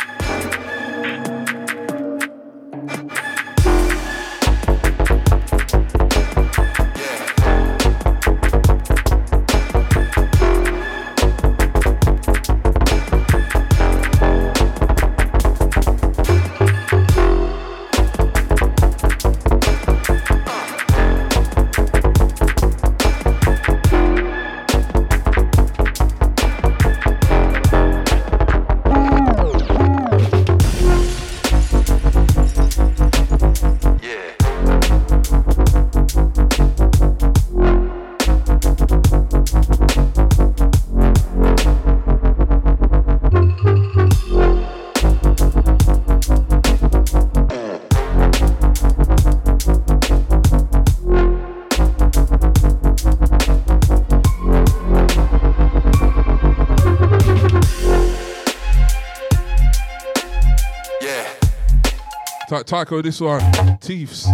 Tycho, 62.72 63.02
this 63.02 63.20
one. 63.20 63.42
Teeths. 63.82 64.24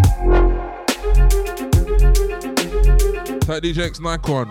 That 3.46 3.64
DJ 3.64 3.78
X 3.78 3.98
Nikon. 3.98 4.48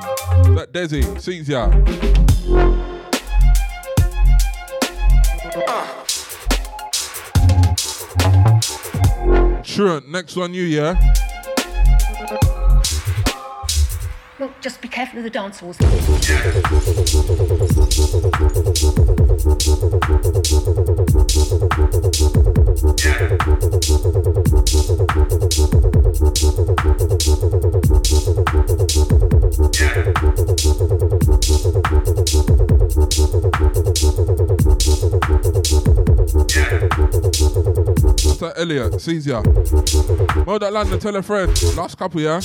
That 0.58 0.74
Desi. 0.74 1.22
Sees 1.22 1.48
ya. 1.48 1.68
Uh. 5.56 5.88
Truant, 9.64 10.10
next 10.10 10.36
one 10.36 10.54
you, 10.54 10.64
yeah? 10.64 10.96
Just 14.68 14.82
be 14.82 14.90
careful 14.90 15.20
of 15.20 15.24
the 15.24 15.30
dance 15.30 15.62
halls. 15.62 15.78
Elliot? 38.58 39.00
Sees 39.00 39.28
ya. 39.28 39.42
Well, 40.46 40.60
that 40.60 40.74
London, 40.74 41.00
tell 41.00 41.16
a 41.16 41.22
friend. 41.22 41.52
Last 41.78 41.98
couple, 41.98 42.20
yeah? 42.20 42.42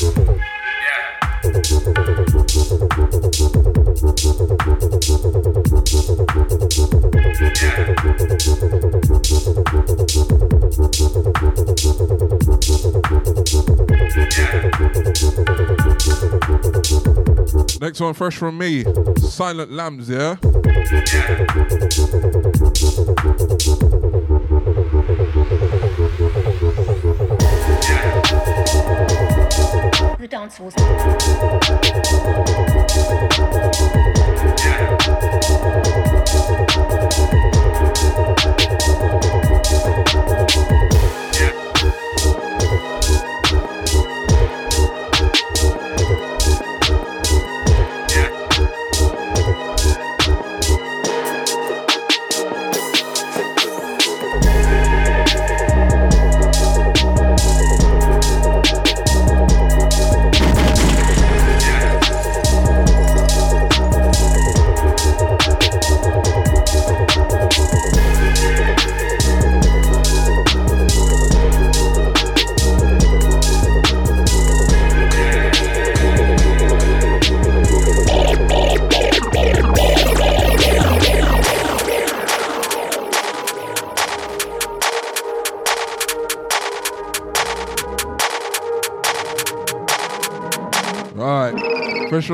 Next 17.80 18.00
one, 18.00 18.14
fresh 18.14 18.36
from 18.36 18.58
me. 18.58 18.84
Silent 19.16 19.72
Lambs, 19.72 20.08
yeah? 20.08 20.36
The 30.22 30.28
dance 30.28 30.56
halls. 30.56 30.74
Right. 41.40 41.51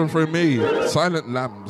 From 0.07 0.31
me. 0.31 0.59
Silent 0.87 1.29
Lambs. 1.29 1.68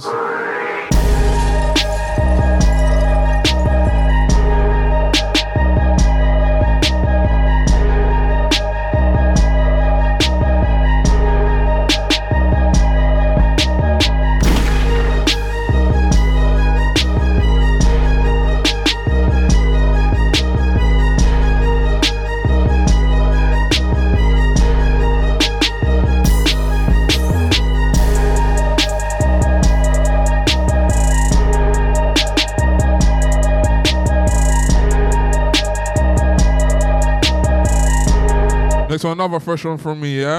Another 39.18 39.40
fresh 39.40 39.64
one 39.64 39.76
from 39.76 40.00
me, 40.00 40.20
yeah? 40.20 40.38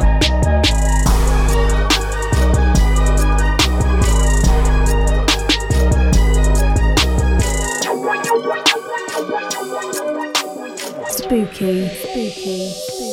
Spooky, 11.09 11.89
spooky, 11.89 12.69
spooky. 12.69 13.08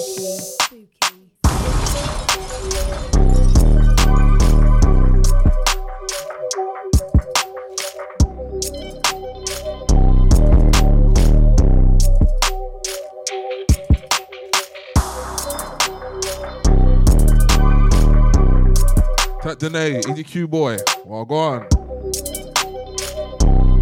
Danae, 20.27 20.33
Q 20.33 20.49
boy. 20.49 20.77
Well, 21.05 21.25
go 21.25 21.37
on. 21.37 21.67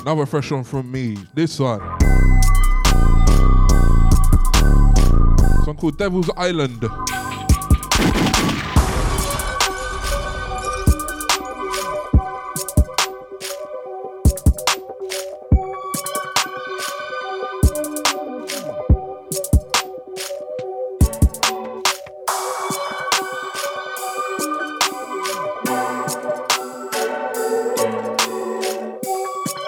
Another 0.02 0.26
fresh 0.26 0.50
one 0.50 0.64
from 0.64 0.90
me. 0.90 1.16
This 1.34 1.58
one. 1.58 2.31
Called 5.82 5.98
Devil's 5.98 6.30
Island. 6.36 6.80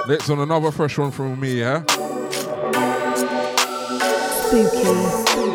Next 0.07 0.31
on 0.31 0.39
another 0.39 0.71
fresh 0.71 0.97
one 0.97 1.11
from 1.11 1.41
me, 1.41 1.59
yeah? 1.59 1.83
Spooky. 4.47 5.54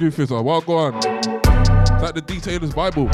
Screwfizzer, 0.00 0.42
well 0.42 0.62
go 0.62 0.78
on. 0.78 0.94
It's 0.94 2.02
like 2.02 2.14
the 2.14 2.22
Detailer's 2.22 2.72
Bible. 2.72 3.10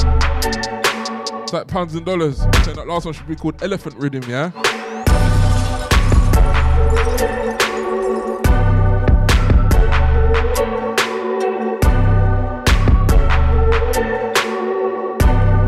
It's 1.43 1.51
like 1.51 1.67
pounds 1.67 1.95
and 1.95 2.05
dollars. 2.05 2.37
Saying 2.37 2.77
that 2.77 2.87
last 2.87 3.03
one 3.03 3.13
should 3.13 3.27
be 3.27 3.35
called 3.35 3.61
Elephant 3.61 3.97
Rhythm, 3.97 4.23
yeah? 4.23 4.51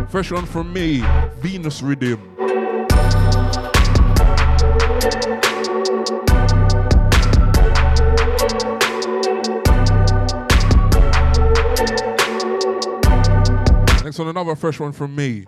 Fresh 0.07 0.31
one 0.31 0.45
from 0.45 0.71
me, 0.71 1.03
Venus 1.41 1.81
Rhythm. 1.81 2.29
On 14.19 14.27
another 14.27 14.55
fresh 14.55 14.79
one 14.79 14.91
from 14.91 15.15
me. 15.15 15.45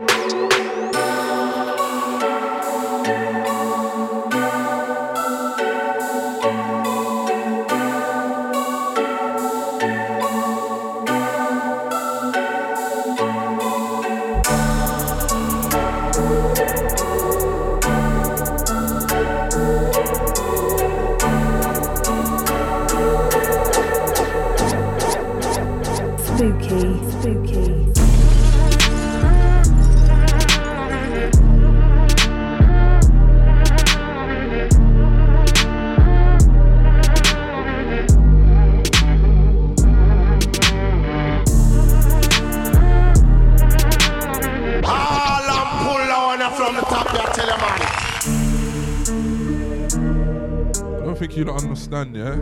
Understand, 52.02 52.15
yeah? 52.15 52.36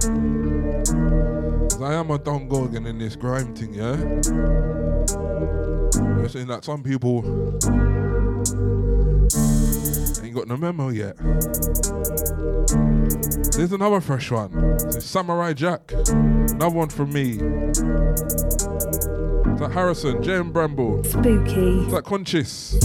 'Cause 1.69 1.81
I 1.81 1.93
am 1.93 2.11
a 2.11 2.17
Don 2.17 2.47
Gorgon 2.47 2.85
in 2.85 2.97
this 2.99 3.15
grime 3.15 3.53
thing, 3.55 3.73
yeah? 3.73 3.95
You're 6.17 6.29
saying 6.29 6.47
that 6.47 6.63
some 6.63 6.83
people 6.83 7.23
ain't 10.23 10.35
got 10.35 10.47
no 10.47 10.57
memo 10.57 10.89
yet. 10.89 11.17
There's 13.55 13.71
another 13.73 14.01
fresh 14.01 14.31
one. 14.31 14.51
It's 14.87 15.05
Samurai 15.05 15.53
Jack. 15.53 15.91
Another 15.91 16.75
one 16.75 16.89
from 16.89 17.11
me. 17.13 17.31
Is 17.31 17.39
that 19.59 19.71
Harrison, 19.73 20.21
J 20.23 20.37
and 20.37 20.53
Bramble? 20.53 21.03
Spooky. 21.03 21.85
Is 21.85 21.91
that 21.91 22.03
Conscious? 22.05 22.75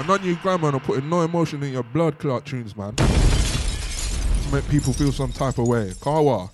I 0.00 0.06
know 0.06 0.34
grandma 0.36 0.70
are 0.70 0.80
putting 0.80 1.10
no 1.10 1.20
emotion 1.20 1.62
in 1.62 1.74
your 1.74 1.82
blood 1.82 2.18
clot 2.18 2.46
tunes, 2.46 2.74
man. 2.74 2.96
To 2.96 3.04
make 4.50 4.66
people 4.70 4.94
feel 4.94 5.12
some 5.12 5.30
type 5.30 5.58
of 5.58 5.68
way. 5.68 5.92
Kawa. 6.00 6.48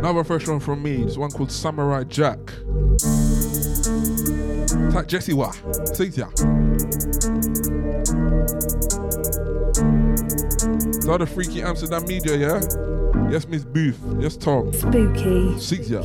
Another 0.00 0.24
fresh 0.24 0.48
one 0.48 0.58
from 0.58 0.82
me. 0.82 1.04
This 1.04 1.16
one 1.16 1.30
called 1.30 1.52
Samurai 1.52 2.02
Jack. 2.02 2.40
Type 4.92 5.06
Jesse 5.06 5.34
Wa. 5.34 5.52
Six 5.84 6.18
ya. 6.18 6.26
Is 11.02 11.08
that 11.08 11.18
the 11.18 11.26
freaky 11.26 11.62
Amsterdam 11.62 12.06
media, 12.06 12.36
yeah? 12.36 12.60
Yes, 13.28 13.48
Miss 13.48 13.64
Booth. 13.64 13.98
Yes, 14.20 14.36
Tom. 14.36 14.72
Spooky. 14.72 15.58
Six 15.58 15.90
ya. 15.90 16.00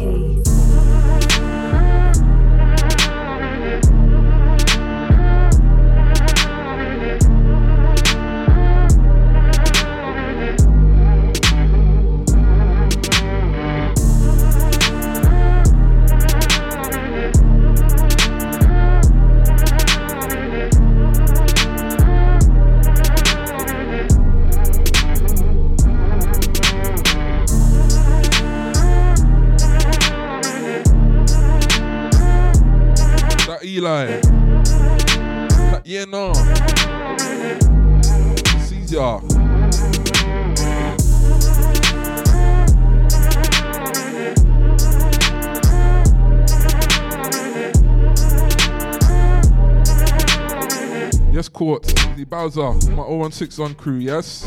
Bowser, 52.55 52.91
my 52.91 53.29
016 53.29 53.65
on 53.65 53.75
crew, 53.75 53.97
yes? 53.97 54.45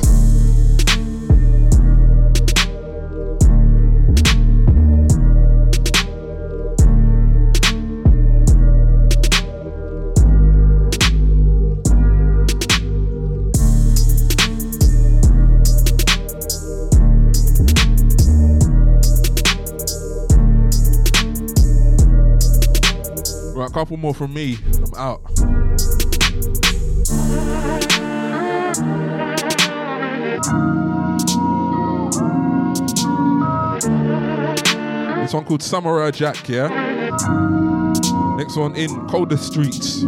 Right, 23.55 23.71
couple 23.75 23.99
more 23.99 24.15
from 24.15 24.33
me. 24.33 24.57
I'm 24.75 24.95
out. 24.97 25.21
This 35.23 35.35
one 35.35 35.45
called 35.45 35.63
Samurai 35.63 36.11
Jack, 36.11 36.49
yeah? 36.49 36.69
Next 38.37 38.57
one 38.57 38.75
in 38.75 39.07
Colder 39.07 39.37
Streets. 39.37 40.05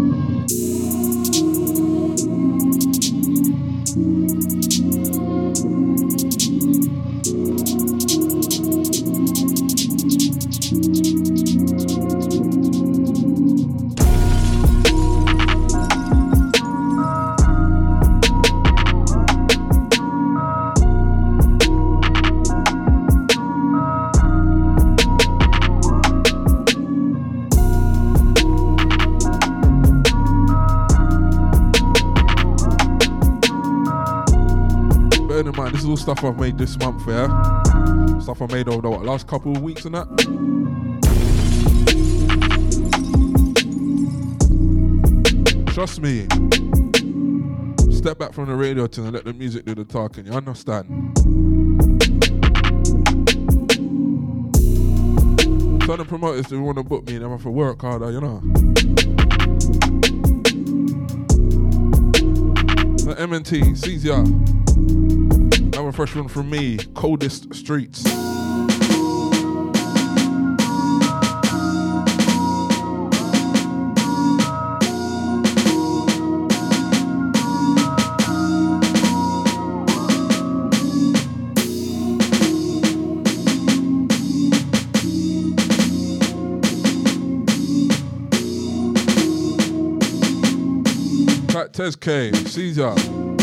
All 35.92 35.96
stuff 35.98 36.24
I've 36.24 36.38
made 36.38 36.56
this 36.56 36.78
month, 36.78 37.06
yeah? 37.06 37.26
Stuff 38.20 38.40
I 38.40 38.46
made 38.46 38.66
over 38.66 38.80
the 38.80 38.88
what, 38.88 39.04
last 39.04 39.26
couple 39.26 39.54
of 39.54 39.62
weeks 39.62 39.84
and 39.84 39.94
that. 39.94 40.08
Trust 45.74 46.00
me. 46.00 46.22
Step 47.94 48.18
back 48.18 48.32
from 48.32 48.46
the 48.46 48.54
radio 48.54 48.86
to 48.86 49.02
and 49.02 49.12
let 49.12 49.26
the 49.26 49.34
music 49.34 49.66
do 49.66 49.74
the 49.74 49.84
talking. 49.84 50.24
You 50.24 50.32
understand? 50.32 50.86
Tell 55.82 55.98
the 55.98 56.06
promoters 56.08 56.46
they 56.46 56.56
want 56.56 56.78
to 56.78 56.84
book 56.84 57.06
me 57.06 57.16
and 57.16 57.30
have 57.30 57.42
to 57.42 57.50
work 57.50 57.82
harder, 57.82 58.10
you 58.10 58.20
know. 58.22 58.40
The 63.04 63.14
M&T, 63.18 63.74
Caesar. 63.74 65.21
Fresh 65.92 66.16
one 66.16 66.26
from 66.26 66.48
me, 66.48 66.78
Coldest 66.94 67.54
Streets. 67.54 68.02
Tez 91.72 91.96
K, 91.96 92.30
Caesar. 92.32 93.41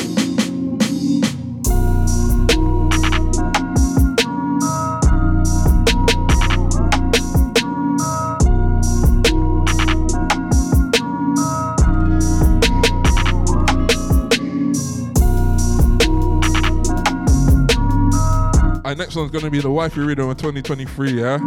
Next 19.09 19.15
one's 19.15 19.31
gonna 19.31 19.49
be 19.49 19.59
the 19.59 19.71
wifey 19.71 20.01
rhythm 20.01 20.29
of 20.29 20.37
2023, 20.37 21.13
yeah? 21.13 21.39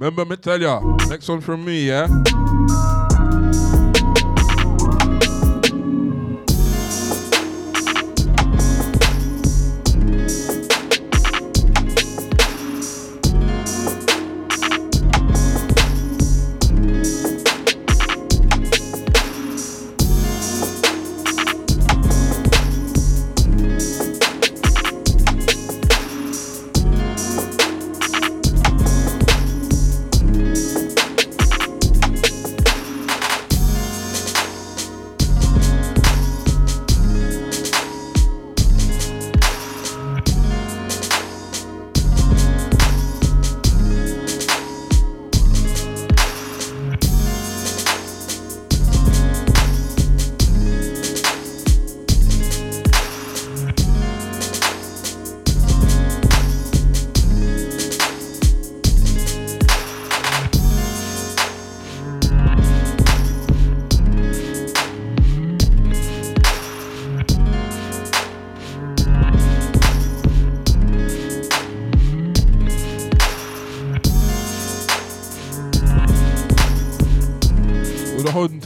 Remember 0.00 0.24
me 0.24 0.34
tell 0.34 0.60
ya, 0.60 0.80
next 1.08 1.28
one 1.28 1.40
from 1.40 1.64
me, 1.64 1.86
yeah? 1.86 2.08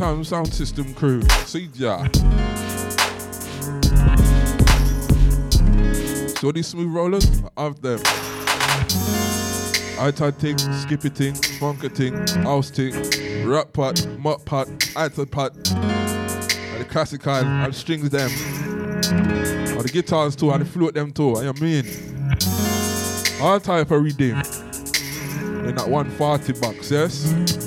The 0.04 0.24
Sound 0.24 0.52
System 0.52 0.92
crew. 0.92 1.22
See 1.46 1.70
ya. 1.74 2.06
So 6.38 6.52
these 6.52 6.66
smooth 6.66 6.92
rollers, 6.94 7.42
I 7.56 7.64
have 7.64 7.80
them. 7.80 7.98
iTad 9.96 10.38
ting, 10.38 10.58
skippy 10.58 11.08
ting, 11.08 11.34
funky 11.58 11.88
ting, 11.88 12.14
house 12.42 12.70
ting, 12.70 12.92
rap 13.48 13.72
pot, 13.72 14.06
mop 14.18 14.44
pot, 14.44 14.66
iTad 14.68 15.30
pot, 15.30 15.56
and 15.74 16.80
the 16.80 16.86
classic 16.90 17.22
kind, 17.22 17.46
and 17.46 17.72
the 17.72 17.76
strings 17.76 18.10
them. 18.10 18.30
And 19.10 19.80
the 19.80 19.90
guitars 19.90 20.36
too, 20.36 20.50
and 20.50 20.60
the 20.60 20.66
flute 20.66 20.94
them 20.94 21.12
too, 21.12 21.36
and 21.36 21.58
you 21.58 21.62
mean? 21.62 21.86
All 23.40 23.58
type 23.58 23.90
of 23.90 24.02
redeem. 24.02 24.36
In 25.66 25.74
that 25.76 25.88
140 25.88 26.52
bucks, 26.60 26.90
yes? 26.90 27.63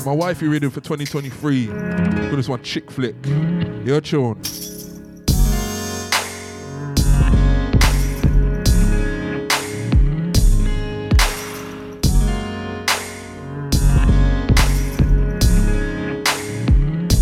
It's 0.00 0.06
my 0.06 0.14
wifey 0.14 0.48
reading 0.48 0.70
for 0.70 0.80
2023. 0.80 1.66
For 1.66 2.36
this 2.36 2.48
one, 2.48 2.62
chick 2.62 2.90
flick. 2.90 3.14
Your 3.84 4.00
tune. 4.00 4.40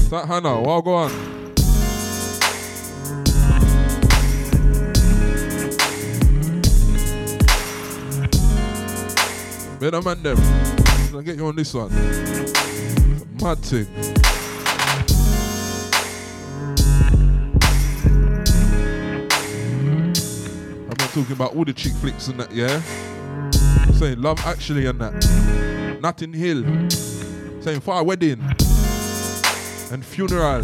That 0.08 0.26
Hannah, 0.28 0.60
well 0.60 0.80
go 0.80 0.94
on. 0.94 1.10
Better 9.80 10.00
man 10.00 10.22
them. 10.22 10.38
I'll 11.12 11.22
get 11.22 11.36
you 11.36 11.46
on 11.48 11.56
this 11.56 11.74
one. 11.74 12.27
I'm 13.40 13.46
not 20.98 21.08
talking 21.12 21.32
about 21.32 21.54
all 21.54 21.64
the 21.64 21.72
chick 21.72 21.92
flicks 21.94 22.26
and 22.28 22.40
that, 22.40 22.50
yeah? 22.52 22.82
I'm 23.86 23.94
saying 23.94 24.20
love 24.20 24.40
actually 24.40 24.86
and 24.86 25.00
that. 25.00 25.98
Notting 26.00 26.32
Hill. 26.32 26.64
I'm 26.66 26.90
saying 27.62 27.80
fire 27.80 28.02
wedding 28.02 28.40
and 29.92 30.04
funeral. 30.04 30.62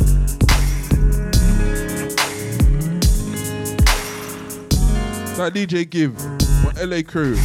That 5.37 5.53
DJ 5.55 5.89
Give, 5.89 6.15
my 6.65 6.73
LA 6.83 7.03
crew. 7.03 7.37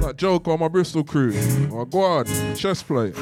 That 0.00 0.16
Joker, 0.16 0.56
my 0.56 0.68
Bristol 0.68 1.04
crew. 1.04 1.32
My 1.68 1.84
God, 1.84 2.26
chess 2.56 2.82
play. 2.82 3.12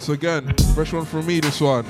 Once 0.00 0.08
again, 0.08 0.54
fresh 0.74 0.94
one 0.94 1.04
from 1.04 1.26
me, 1.26 1.40
this 1.40 1.60
one. 1.60 1.84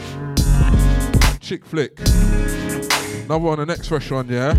Chick 1.38 1.64
flick. 1.64 1.96
Another 2.00 3.38
one, 3.38 3.60
the 3.60 3.64
next 3.64 3.86
fresh 3.86 4.10
one, 4.10 4.28
yeah? 4.28 4.52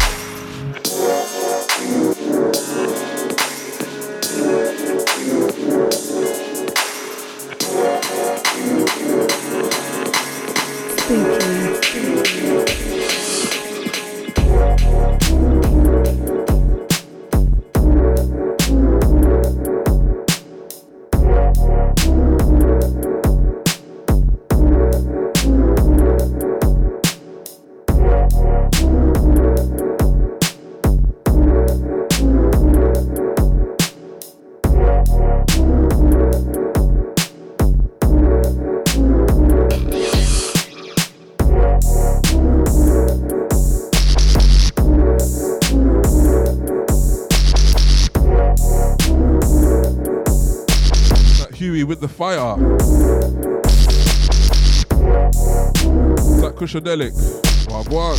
On. 56.74 58.18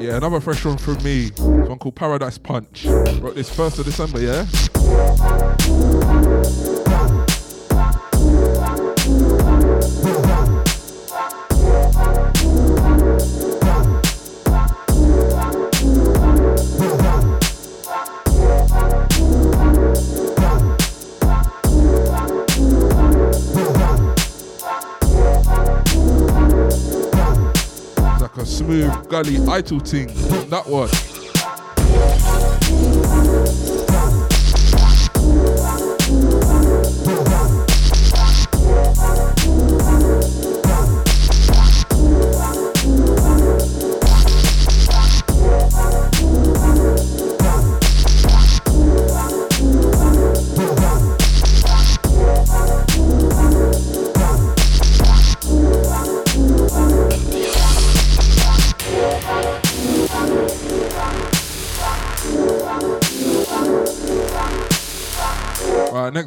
Yeah, 0.00 0.16
another 0.16 0.40
fresh 0.40 0.64
one 0.64 0.78
from 0.78 1.02
me. 1.02 1.28
One 1.38 1.78
called 1.78 1.96
Paradise 1.96 2.38
Punch. 2.38 2.86
Wrote 2.86 3.34
this 3.34 3.54
1st 3.54 3.80
of 3.80 3.84
December, 3.84 4.20
yeah? 4.20 4.46
Smooth 28.74 29.08
gully 29.08 29.36
idle 29.48 29.80
thing. 29.80 30.08
That 30.50 30.64
one. 30.66 31.13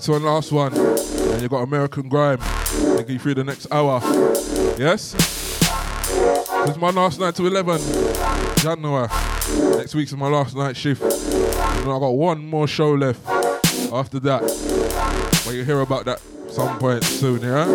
Next 0.08 0.22
one, 0.22 0.24
last 0.24 0.52
one. 0.54 0.74
And 1.34 1.42
you 1.42 1.50
got 1.50 1.64
American 1.64 2.08
Grime. 2.08 2.40
Taking 2.96 3.16
you 3.16 3.20
through 3.20 3.34
the 3.34 3.44
next 3.44 3.68
hour. 3.70 4.00
Yes? 4.80 5.14
Is 6.70 6.78
my 6.78 6.92
last 6.92 7.20
night 7.20 7.36
to 7.36 7.46
11. 7.46 7.82
January. 8.56 9.10
Next 9.76 9.94
week's 9.96 10.14
my 10.14 10.30
last 10.30 10.56
night 10.56 10.78
shift. 10.78 11.02
And 11.02 11.92
I 11.92 12.00
got 12.00 12.12
one 12.12 12.46
more 12.46 12.70
show 12.70 12.94
left 12.94 13.20
after 13.92 14.22
that. 14.22 14.44
But 15.46 15.56
you 15.56 15.66
hear 15.66 15.82
about 15.82 16.06
that 16.06 16.22
some 16.52 16.80
point 16.80 17.04
soon, 17.04 17.42
yeah? 17.42 17.66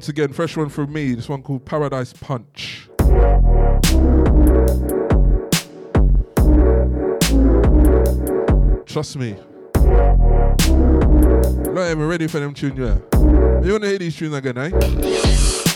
Once 0.00 0.08
again, 0.08 0.32
fresh 0.32 0.56
one 0.56 0.70
from 0.70 0.90
me. 0.90 1.12
This 1.12 1.28
one 1.28 1.42
called 1.42 1.62
Paradise 1.66 2.14
Punch. 2.14 2.88
Trust 8.86 9.18
me. 9.18 9.36
Not 11.74 11.90
even 11.90 12.08
ready 12.08 12.28
for 12.28 12.40
them 12.40 12.54
tunes, 12.54 12.78
yeah. 12.78 12.96
You 13.62 13.72
wanna 13.72 13.88
hear 13.88 13.98
these 13.98 14.16
tunes 14.16 14.32
again, 14.32 14.56
eh? 14.56 15.69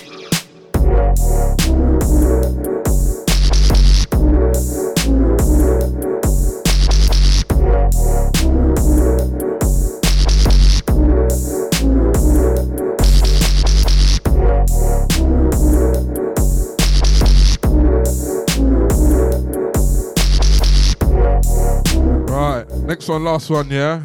Last 23.25 23.49
one, 23.49 23.71
yeah? 23.71 24.03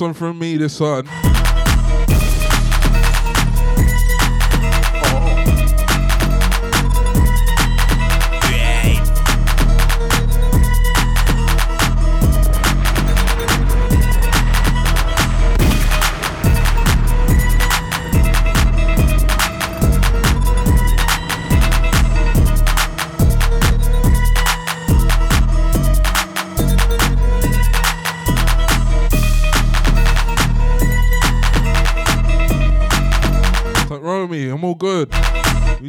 One 0.00 0.14
from 0.14 0.38
me, 0.38 0.56
this 0.56 0.78
one. 0.78 1.27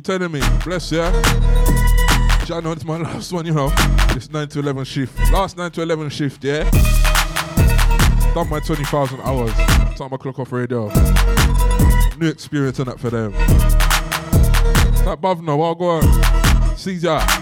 Telling 0.10 0.31
me? 0.31 0.41
Bless 0.65 0.91
ya. 0.91 1.11
I 2.52 2.61
know 2.64 2.72
it's 2.72 2.84
my 2.84 2.98
last 2.98 3.31
one, 3.31 3.45
you 3.45 3.53
know. 3.53 3.69
This 4.11 4.31
9 4.31 4.48
to 4.48 4.60
11 4.60 4.84
shift. 4.86 5.15
Last 5.31 5.56
9 5.56 5.69
to 5.69 5.84
11 5.84 6.10
shift, 6.10 6.44
yeah? 6.44 6.64
Done 8.34 8.49
my 8.49 8.60
20,000 8.60 9.19
hours. 9.22 9.53
Time 9.53 10.10
my 10.10 10.18
clock 10.18 10.40
off 10.40 10.52
radio. 10.52 10.88
New 12.18 12.27
experience 12.27 12.80
and 12.80 12.88
that 12.88 12.99
for 12.99 13.11
them. 13.11 13.34
That 15.03 15.19
Bavna, 15.22 15.56
what 15.56 15.77
go 15.77 15.90
on? 15.90 16.76
Caesar. 16.76 17.10
Low, 17.10 17.39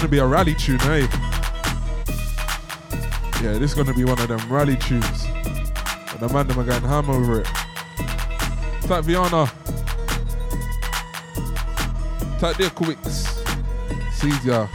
gonna 0.00 0.08
be 0.08 0.18
a 0.18 0.26
rally 0.26 0.54
tune, 0.54 0.80
eh? 0.80 1.06
Yeah, 3.42 3.58
this 3.58 3.72
is 3.72 3.74
gonna 3.74 3.92
be 3.92 4.04
one 4.04 4.18
of 4.18 4.28
them 4.28 4.40
rally 4.50 4.76
tunes. 4.76 5.26
And 5.26 6.20
the 6.20 6.30
man 6.32 6.46
them 6.46 6.58
are 6.58 6.64
going 6.64 6.80
ham 6.80 7.10
over 7.10 7.40
it. 7.40 7.46
Tap 8.88 9.04
Viana. 9.04 9.44
Tap 12.38 12.56
there 12.56 12.70
quicks. 12.70 13.42
ya. 14.42 14.66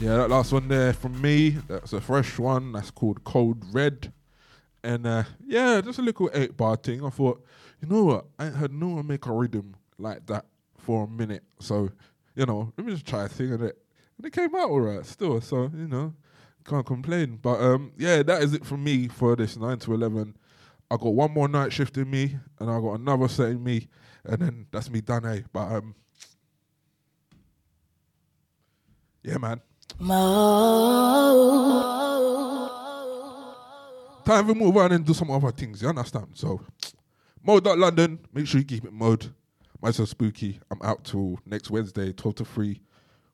Yeah, 0.00 0.16
that 0.16 0.28
last 0.28 0.50
one 0.52 0.66
there 0.66 0.94
from 0.94 1.20
me. 1.20 1.50
That's 1.68 1.92
a 1.92 2.00
fresh 2.00 2.36
one. 2.36 2.72
That's 2.72 2.90
called 2.90 3.22
Cold 3.22 3.64
Red. 3.70 4.12
And 4.82 5.06
uh, 5.06 5.22
yeah, 5.46 5.80
just 5.82 6.00
a 6.00 6.02
little 6.02 6.28
eight 6.34 6.56
bar 6.56 6.74
thing. 6.74 7.04
I 7.04 7.10
thought, 7.10 7.44
you 7.80 7.88
know 7.88 8.02
what? 8.02 8.26
I 8.40 8.46
ain't 8.46 8.56
heard 8.56 8.72
no 8.72 8.88
one 8.88 9.06
make 9.06 9.26
a 9.26 9.32
rhythm 9.32 9.76
like 9.98 10.26
that 10.26 10.46
for 10.88 11.04
a 11.04 11.06
minute. 11.06 11.42
So, 11.60 11.90
you 12.34 12.46
know, 12.46 12.72
let 12.78 12.86
me 12.86 12.94
just 12.94 13.04
try 13.04 13.26
a 13.26 13.28
thing 13.28 13.52
of 13.52 13.60
it. 13.60 13.76
And 14.16 14.24
it 14.24 14.32
came 14.32 14.54
out 14.54 14.70
alright 14.70 15.04
still. 15.04 15.38
So, 15.42 15.64
you 15.64 15.86
know, 15.86 16.14
can't 16.64 16.86
complain. 16.86 17.38
But 17.42 17.60
um, 17.60 17.92
yeah, 17.98 18.22
that 18.22 18.42
is 18.42 18.54
it 18.54 18.64
from 18.64 18.84
me 18.84 19.06
for 19.06 19.36
this 19.36 19.58
9 19.58 19.80
to 19.80 19.92
11. 19.92 20.34
I 20.90 20.96
got 20.96 21.12
one 21.12 21.30
more 21.32 21.46
night 21.46 21.74
shift 21.74 21.98
in 21.98 22.08
me, 22.08 22.38
and 22.58 22.70
I 22.70 22.80
got 22.80 22.94
another 23.00 23.28
set 23.28 23.50
in 23.50 23.62
me, 23.62 23.88
and 24.24 24.38
then 24.40 24.66
that's 24.70 24.88
me 24.88 25.02
done, 25.02 25.26
eh? 25.26 25.42
But 25.52 25.72
um, 25.72 25.94
yeah, 29.22 29.36
man. 29.36 29.60
Time 34.24 34.46
to 34.48 34.54
move 34.54 34.74
on 34.78 34.92
and 34.92 35.04
do 35.04 35.12
some 35.12 35.30
other 35.30 35.52
things, 35.52 35.82
you 35.82 35.88
understand? 35.88 36.28
So, 36.32 36.62
mode.london, 37.42 38.20
make 38.32 38.46
sure 38.46 38.60
you 38.60 38.66
keep 38.66 38.86
it 38.86 38.92
mode. 38.94 39.34
Myself 39.80 40.08
Spooky, 40.08 40.58
I'm 40.70 40.82
out 40.82 41.04
till 41.04 41.38
next 41.46 41.70
Wednesday, 41.70 42.12
12 42.12 42.34
to 42.36 42.44
3, 42.44 42.80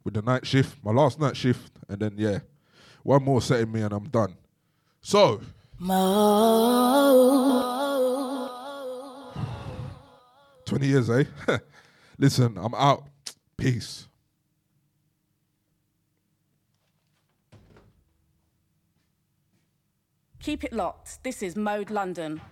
with 0.05 0.12
the 0.15 0.23
night 0.23 0.47
shift, 0.47 0.77
my 0.85 0.93
last 0.93 1.19
night 1.19 1.37
shift, 1.37 1.73
and 1.89 1.99
then, 1.99 2.15
yeah, 2.19 2.41
one 3.03 3.25
more 3.25 3.41
set 3.41 3.61
in 3.61 3.73
me 3.73 3.81
and 3.81 3.95
I'm 3.95 4.09
done. 4.09 4.37
So, 5.01 5.41
20 10.66 10.87
years, 10.87 11.09
eh? 11.09 11.25
Listen, 12.19 12.59
I'm 12.59 12.75
out. 12.75 13.05
Peace. 13.57 14.07
Keep 20.41 20.65
it 20.65 20.75
locked. 20.75 21.23
This 21.23 21.43
is 21.43 21.57
Mode 21.57 21.91
London. 21.91 22.43